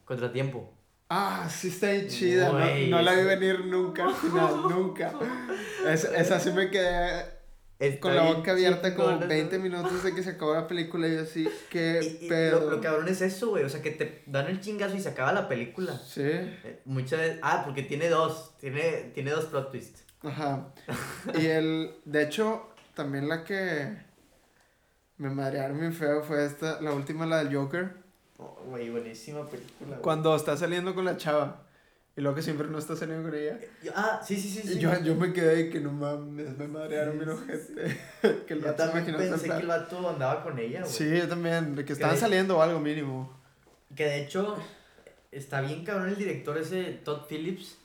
[0.03, 0.67] Contratiempo.
[1.09, 2.47] Ah, sí está bien chida.
[2.51, 5.13] no- no, la vi venir nunca al final, nunca.
[5.87, 7.39] Es, esa sí me quedé
[7.99, 9.63] Con la boca abierta como chingona, 20 ¿no?
[9.63, 12.59] minutos de que se acabó la película y yo así, qué Y- y pedo.
[12.61, 13.63] lo, lo cabrón es eso, güey.
[13.63, 15.97] O sea, que te dan el chingazo y se acaba la película.
[15.97, 17.39] Sí, Eh, Muchas veces.
[17.41, 18.53] Ah, porque tiene dos.
[18.59, 20.03] Tiene, tiene dos plot twists.
[20.23, 20.67] ajá.
[21.39, 23.97] Y el, de hecho, también la que
[25.17, 27.93] me madrearon bien feo fue esta, la última, la del Joker.
[28.37, 29.97] Oh, Güey, buenísima película.
[29.97, 31.63] Cuando está saliendo con la chava.
[32.17, 33.57] Y luego que siempre no está saliendo con ella.
[33.81, 34.67] Yo- Ah, sí, sí, sí.
[34.67, 34.79] sí.
[34.79, 37.99] Yo, yo me quedé que no mames, me madrearon Sí, bien sí, ojete.
[38.47, 40.91] que el Yo vato también pensé que el vato andaba con ella, güey.
[40.91, 43.39] Sí, yo también, de que estaban saliendo o algo mínimo.
[43.95, 44.57] Que de hecho,
[45.31, 47.77] está bien cabrón el director ese, Todd Phillips.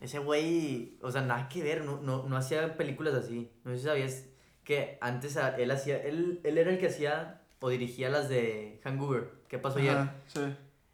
[0.00, 3.50] Ese güey, o sea, nada que ver, no, no, no hacía películas así.
[3.64, 4.24] No sé si sabías
[4.64, 9.30] que antes él hacía, él, él era el que hacía o dirigía las de Hangover.
[9.48, 9.96] ¿Qué pasó ayer?
[9.96, 10.40] Ajá, sí.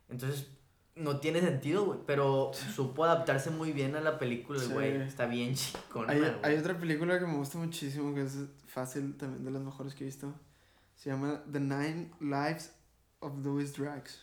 [0.09, 0.47] Entonces,
[0.95, 1.99] no tiene sentido, güey.
[2.07, 4.73] Pero supo adaptarse muy bien a la película, el Sí.
[4.73, 5.01] güey.
[5.03, 8.37] Está bien chicón, Hay, hay otra película que me gusta muchísimo, que es
[8.67, 10.33] fácil, también de las mejores que he visto.
[10.97, 12.73] Se llama The Nine Lives
[13.21, 14.21] of Louis Drax.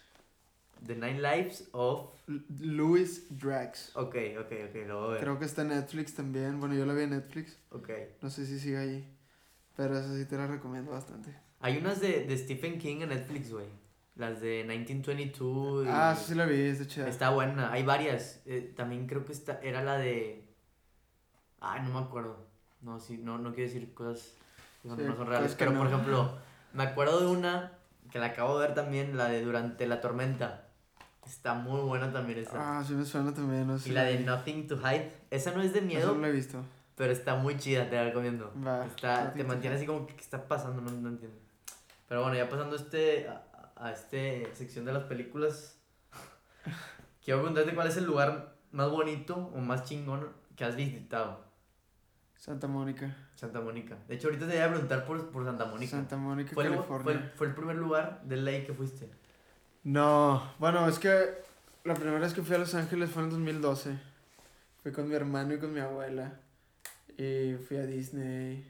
[0.86, 2.10] The Nine Lives of...
[2.30, 3.96] L- Louis Drax.
[3.98, 5.20] Ok, ok, ok, lo voy a ver.
[5.22, 6.60] Creo que está en Netflix también.
[6.60, 7.58] Bueno, yo la vi en Netflix.
[7.72, 7.90] Ok.
[8.22, 9.14] No sé si sigue ahí.
[9.76, 11.36] Pero esa sí te la recomiendo bastante.
[11.60, 13.66] Hay unas de, de Stephen King en Netflix, güey.
[14.20, 15.86] Las de 1922.
[15.86, 17.08] y- Ah, sí, sí la vi, es de chida.
[17.08, 18.42] Está buena, hay varias.
[18.46, 20.46] Eh, también creo que esta era la de.
[21.62, 22.46] Ay, no me acuerdo.
[22.82, 24.34] No, sí, no, no quiero decir cosas
[24.82, 25.56] que no, Sí, no son reales.
[25.58, 25.88] Pero por no.
[25.88, 26.38] ejemplo,
[26.74, 27.72] me acuerdo de una
[28.12, 30.66] que la acabo de ver también, la de Durante la Tormenta.
[31.26, 32.80] Está muy buena también esa.
[32.80, 33.88] Ah, sí me suena también, no sé.
[33.90, 35.14] y la de Nothing to Hide.
[35.30, 36.62] Esa no es de miedo, no la he visto.
[36.96, 38.52] pero está muy chida, te la recomiendo.
[38.86, 41.38] Está, te mantiene así como que ¿qué está pasando, no, no entiendo.
[42.10, 43.30] Pero bueno, ya pasando este,
[43.80, 45.78] a, a este sección de las películas,
[47.24, 51.48] quiero preguntarte cuál es el lugar más bonito o más chingón que has visitado.
[52.36, 53.16] Santa Mónica.
[53.36, 53.98] Santa Mónica.
[54.08, 55.92] De hecho, ahorita te voy a preguntar por, por Santa Mónica.
[55.92, 57.04] Santa Mónica, ¿Fue el, California.
[57.04, 59.10] fue, el, fue el primer lugar del ley que fuiste?
[59.84, 61.10] No, bueno, es que
[61.84, 63.98] la primera vez que fui a Los Ángeles fue en el 2012.
[64.84, 66.40] Fui con mi hermano y con mi abuela.
[67.18, 68.66] Y fui a Disney,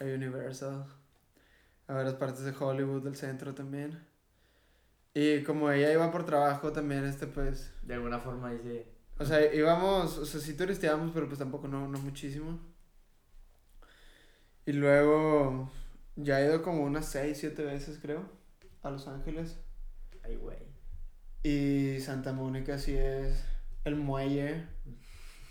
[0.00, 0.86] a Universal,
[1.88, 4.02] a varias partes de Hollywood, del centro también.
[5.18, 8.84] Y como ella iba por trabajo también, este pues, De alguna forma dice.
[9.18, 12.60] o sea, íbamos, o sea, sí turisteábamos, pero pues tampoco no, no muchísimo.
[14.66, 15.70] Y luego,
[16.16, 18.28] ya he ido como unas 6, 7 veces creo,
[18.82, 19.56] a Los Ángeles.
[20.22, 20.58] Ay, güey.
[21.42, 23.42] Y Santa Mónica sí es
[23.84, 24.66] el muelle.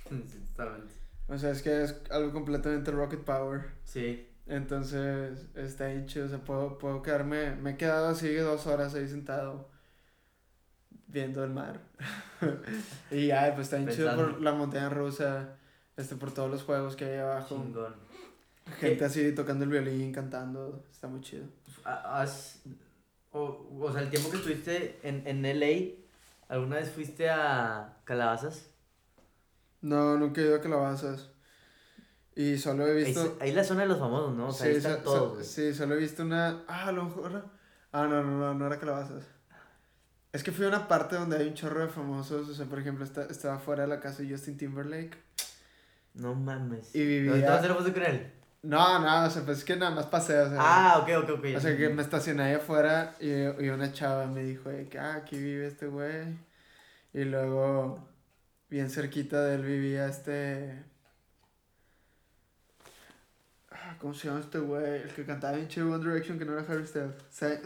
[0.08, 0.94] Sí, totalmente.
[1.28, 3.72] O sea, es que es algo completamente rocket power.
[3.84, 4.30] Sí.
[4.48, 6.26] Entonces, está bien chido.
[6.26, 7.56] O sea, puedo, puedo quedarme.
[7.56, 9.70] Me he quedado así dos horas ahí sentado
[11.08, 11.82] viendo el mar.
[13.12, 15.58] y ya, pues está bien chido por la montaña rusa.
[15.98, 17.56] Este, por todos los juegos que hay abajo.
[17.56, 17.96] Chingón.
[18.80, 19.06] Gente ¿Qué?
[19.06, 20.84] así tocando el violín, cantando.
[20.92, 21.46] Está muy chido.
[21.84, 22.62] Ha- Has,
[23.32, 25.96] o, o sea, el tiempo que estuviste en, en LA,
[26.50, 28.70] ¿alguna vez fuiste a Calabazas?
[29.82, 31.30] No, nunca he ido a Calabazas.
[32.36, 33.24] Y solo he Ahí, visto.
[33.24, 34.48] se- ahí la zona de los famosos, ¿no?
[34.50, 35.20] O sea, ahí sí, están so- todos.
[35.30, 35.46] so- güey.
[35.46, 36.64] sí, solo he visto una.
[36.68, 37.46] Ah, a lo mejor.
[37.94, 39.24] Ah, no, no, no, no era Calabazas.
[40.34, 42.50] Es que fui a una parte donde hay un chorro de famosos.
[42.50, 45.18] O sea, por ejemplo, está, estaba fuera de la casa de Justin Timberlake.
[46.14, 46.94] No mames.
[46.94, 48.32] Y vivía- ¿No te vas a hacer foto con él?
[48.64, 50.58] No, no, o sea, pues es que nada más pasé, o sea.
[50.60, 51.46] Ah, ok, ok, ok.
[51.56, 55.16] O sea, que me estacioné ahí afuera y, y una chava me dijo, que, ah,
[55.16, 56.36] aquí vive este güey.
[57.14, 58.10] Y luego,
[58.70, 60.84] bien cerquita de él vivía este...
[64.00, 65.02] ¿Cómo se llama este güey?
[65.04, 67.16] El que cantaba en One Direction, que no era Harry Styles.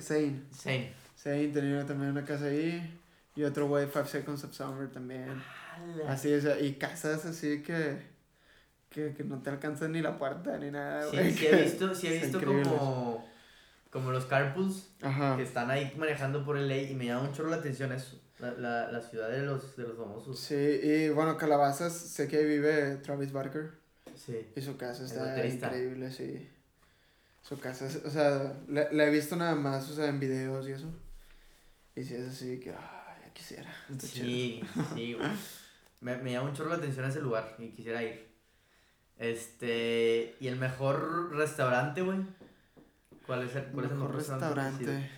[0.01, 0.47] Zayn.
[0.51, 0.93] Same.
[1.17, 2.99] Zayn tenía también una casa ahí.
[3.35, 5.29] Y otro güey, Five Seconds of Summer también.
[5.75, 6.11] Ala.
[6.11, 8.17] Así, o sea, y casas así que...
[8.89, 11.31] Que, que no te alcanzan ni la puerta ni nada, Sí, güey.
[11.33, 13.23] sí he visto, sí he visto como,
[13.91, 15.37] como los carpools Ajá.
[15.37, 18.19] que están ahí manejando por LA y me llama un chorro la atención eso.
[18.39, 20.39] La, la, la ciudad de los, de los famosos.
[20.39, 23.73] Sí, y bueno, Calabazas, sé que ahí vive Travis Barker.
[24.23, 24.45] Sí.
[24.55, 26.47] Y su casa está increíble, sí.
[27.41, 30.67] Su casa, es- o sea, la, la he visto nada más, o sea, en videos
[30.67, 30.87] y eso.
[31.95, 33.73] Y si es así que, ya quisiera.
[33.97, 34.61] Sí,
[34.93, 35.29] sí, güey.
[36.01, 38.27] Me, me llama un chorro la atención ese lugar y quisiera ir.
[39.17, 40.35] Este.
[40.39, 42.19] ¿Y el mejor restaurante, güey?
[43.25, 44.55] ¿Cuál es el, cuál es el Mejor mejor restaurante?
[44.85, 45.11] restaurante.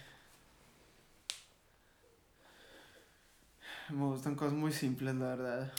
[3.90, 5.72] Me gustan cosas muy simples, la verdad.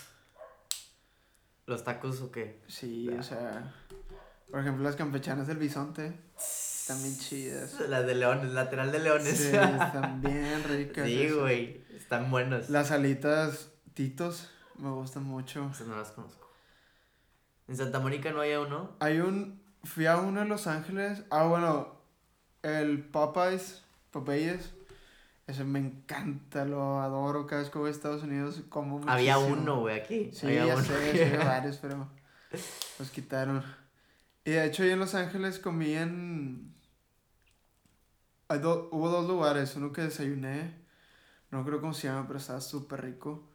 [1.73, 2.61] ¿Los tacos o qué?
[2.66, 3.73] Sí, o sea,
[4.51, 7.81] por ejemplo, las campechanas del bisonte están bien chidas.
[7.89, 9.39] Las de leones, lateral de leones.
[9.39, 11.07] Sí, están bien ricas.
[11.07, 11.83] Sí, güey.
[11.97, 12.68] Están buenas.
[12.68, 15.70] Las alitas Titos me gustan mucho.
[15.73, 16.51] Esas no las conozco.
[17.68, 18.95] En Santa Mónica no hay uno.
[19.01, 19.62] Hay un.
[19.83, 21.25] Fui a uno en Los Ángeles.
[21.31, 22.03] Ah, bueno.
[22.61, 23.83] El Popeyes.
[24.11, 24.75] Popeyes.
[25.53, 27.46] Ese me encanta, lo adoro.
[27.46, 30.30] Cada vez que voy a Estados Unidos como Había uno, güey, aquí.
[30.32, 30.84] Sí, había ya uno.
[30.84, 32.09] sé, sí, había varios, pero
[32.98, 33.62] los quitaron.
[34.46, 36.74] Y de hecho, ahí en Los Ángeles comí en.
[38.48, 39.76] hay do- Hubo dos lugares.
[39.76, 40.74] Uno que desayuné.
[41.50, 43.46] No creo cómo se llama, pero estaba súper rico.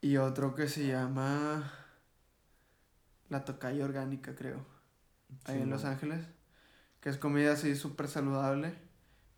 [0.00, 1.72] Y otro que se llama.
[3.28, 4.66] La Tocaya Orgánica, creo.
[5.44, 5.84] Ahí en Los.
[5.84, 6.26] Ángeles.
[7.00, 8.74] Que es comida así súper saludable.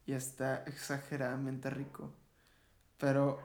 [0.06, 2.12] Y está exageradamente rico.
[2.98, 3.40] Pero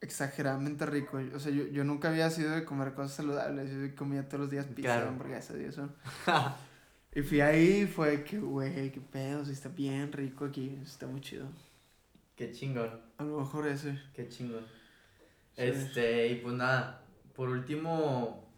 [0.00, 1.18] exageradamente rico.
[1.34, 3.70] O sea, yo, yo nunca había sido de comer cosas saludables.
[3.70, 5.08] Yo comía todos los días pizza, Claro.
[5.08, 5.90] hamburguesas y eso.
[7.14, 9.44] y fui ahí y fue que, güey, qué pedo.
[9.44, 10.78] sí está bien rico aquí.
[10.82, 11.46] Está muy chido.
[12.36, 12.90] Qué chingón.
[13.18, 14.00] A lo mejor ese.
[14.14, 14.64] Qué chingón.
[15.54, 15.62] Sí.
[15.62, 17.02] Este, y pues nada,
[17.36, 18.48] por último,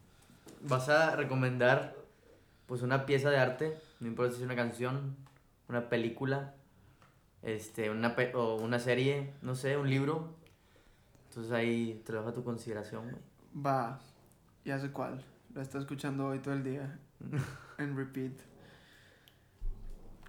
[0.63, 1.97] vas a recomendar
[2.67, 5.17] pues una pieza de arte, no importa si es una canción,
[5.69, 6.55] una película,
[7.45, 10.35] este, una pe- o una serie, no sé, un libro.
[11.29, 13.23] Entonces ahí te lo dejo a tu consideración, güey.
[13.65, 14.01] Va.
[14.65, 15.23] Ya sé cuál.
[15.55, 16.99] Lo está escuchando hoy todo el día.
[17.79, 18.33] en repeat.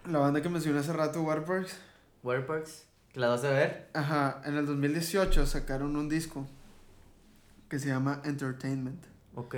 [0.08, 1.78] La banda que mencioné hace rato, Waterparks.
[2.24, 3.90] Waterparks, ¿que la vas a ver?
[3.94, 6.46] Ajá, en el 2018 sacaron un disco
[7.70, 9.04] que se llama Entertainment.
[9.36, 9.56] Ok.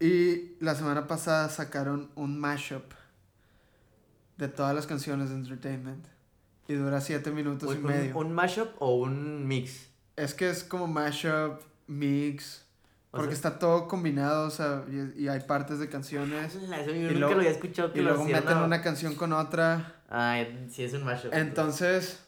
[0.00, 2.84] Y la semana pasada sacaron un mashup
[4.40, 6.04] de todas las canciones de Entertainment.
[6.66, 8.16] Y dura 7 minutos y Un, medio.
[8.18, 9.88] un mashup o un mix?
[10.16, 12.64] Es que es como mashup, mix,
[13.10, 16.56] O porque sea- está todo combinado, o sea, y, y hay partes de canciones.
[16.56, 18.58] Ala, eso yo Y nunca luego- lo había escuchado que Y lo luego hacían, meten
[18.58, 18.64] no.
[18.64, 19.96] una canción con otra.
[20.08, 21.32] Ah, sí es un mashup.
[21.34, 22.20] Entonces,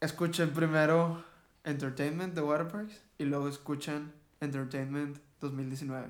[0.00, 1.24] escuchen primero
[1.64, 6.08] Entertainment de Waterparks y luego escuchan Entertainment 2019.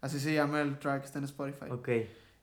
[0.00, 1.66] Así se llama el track, está en Spotify.
[1.70, 1.88] Ok,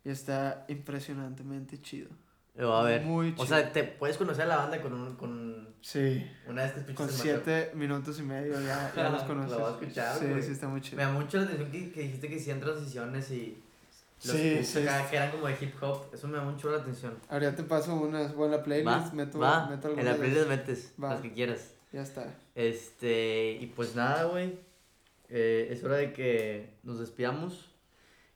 [0.05, 2.09] Y está impresionantemente chido.
[2.55, 3.01] lo va a ver.
[3.01, 3.45] Muy O chido.
[3.47, 7.09] sea, te puedes conocer a la banda con, un, con Sí, una que escuchas con
[7.09, 9.57] siete minutos y medio ya, ya los Lo conoces.
[9.57, 10.97] voy a escuchar, sí, sí, está muy Me chido.
[11.01, 13.57] da mucho la atención que, que dijiste que hacían transiciones y
[14.25, 14.79] Los Sí, sí.
[15.09, 16.13] que eran como de hip hop.
[16.13, 17.13] Eso me llamó mucho la atención.
[17.29, 18.35] Ahora te paso unas.
[18.35, 18.87] Bueno, la playlist.
[19.09, 19.67] Va, meto, va.
[19.69, 21.11] meto en la playlist metes Va.
[21.13, 21.71] las que quieras.
[21.93, 22.35] Ya está.
[22.55, 24.59] Este, y pues nada, güey.
[25.29, 27.68] Eh, es hora de que nos despidamos.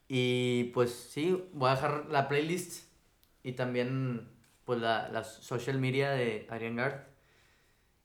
[0.07, 2.87] Y pues sí, voy a dejar la playlist
[3.43, 4.29] y también
[4.65, 7.01] pues la, la social media de Arian Gard.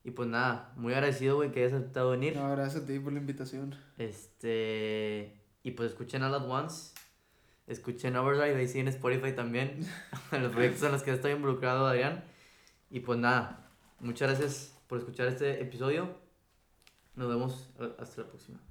[0.05, 2.37] Y pues nada, muy agradecido, güey, que hayas aceptado venir.
[2.37, 3.75] No, gracias a ti por la invitación.
[3.99, 6.95] Este, y pues escuchen All At Once.
[7.67, 9.87] Escuchen Overdrive, ahí sí en Spotify también.
[10.33, 12.25] los proyectos en los que estoy involucrado, Adrián.
[12.91, 13.71] Y pues nada,
[14.01, 16.17] muchas gracias por escuchar este episodio.
[17.15, 18.68] Nos vemos eh, hasta la próxima.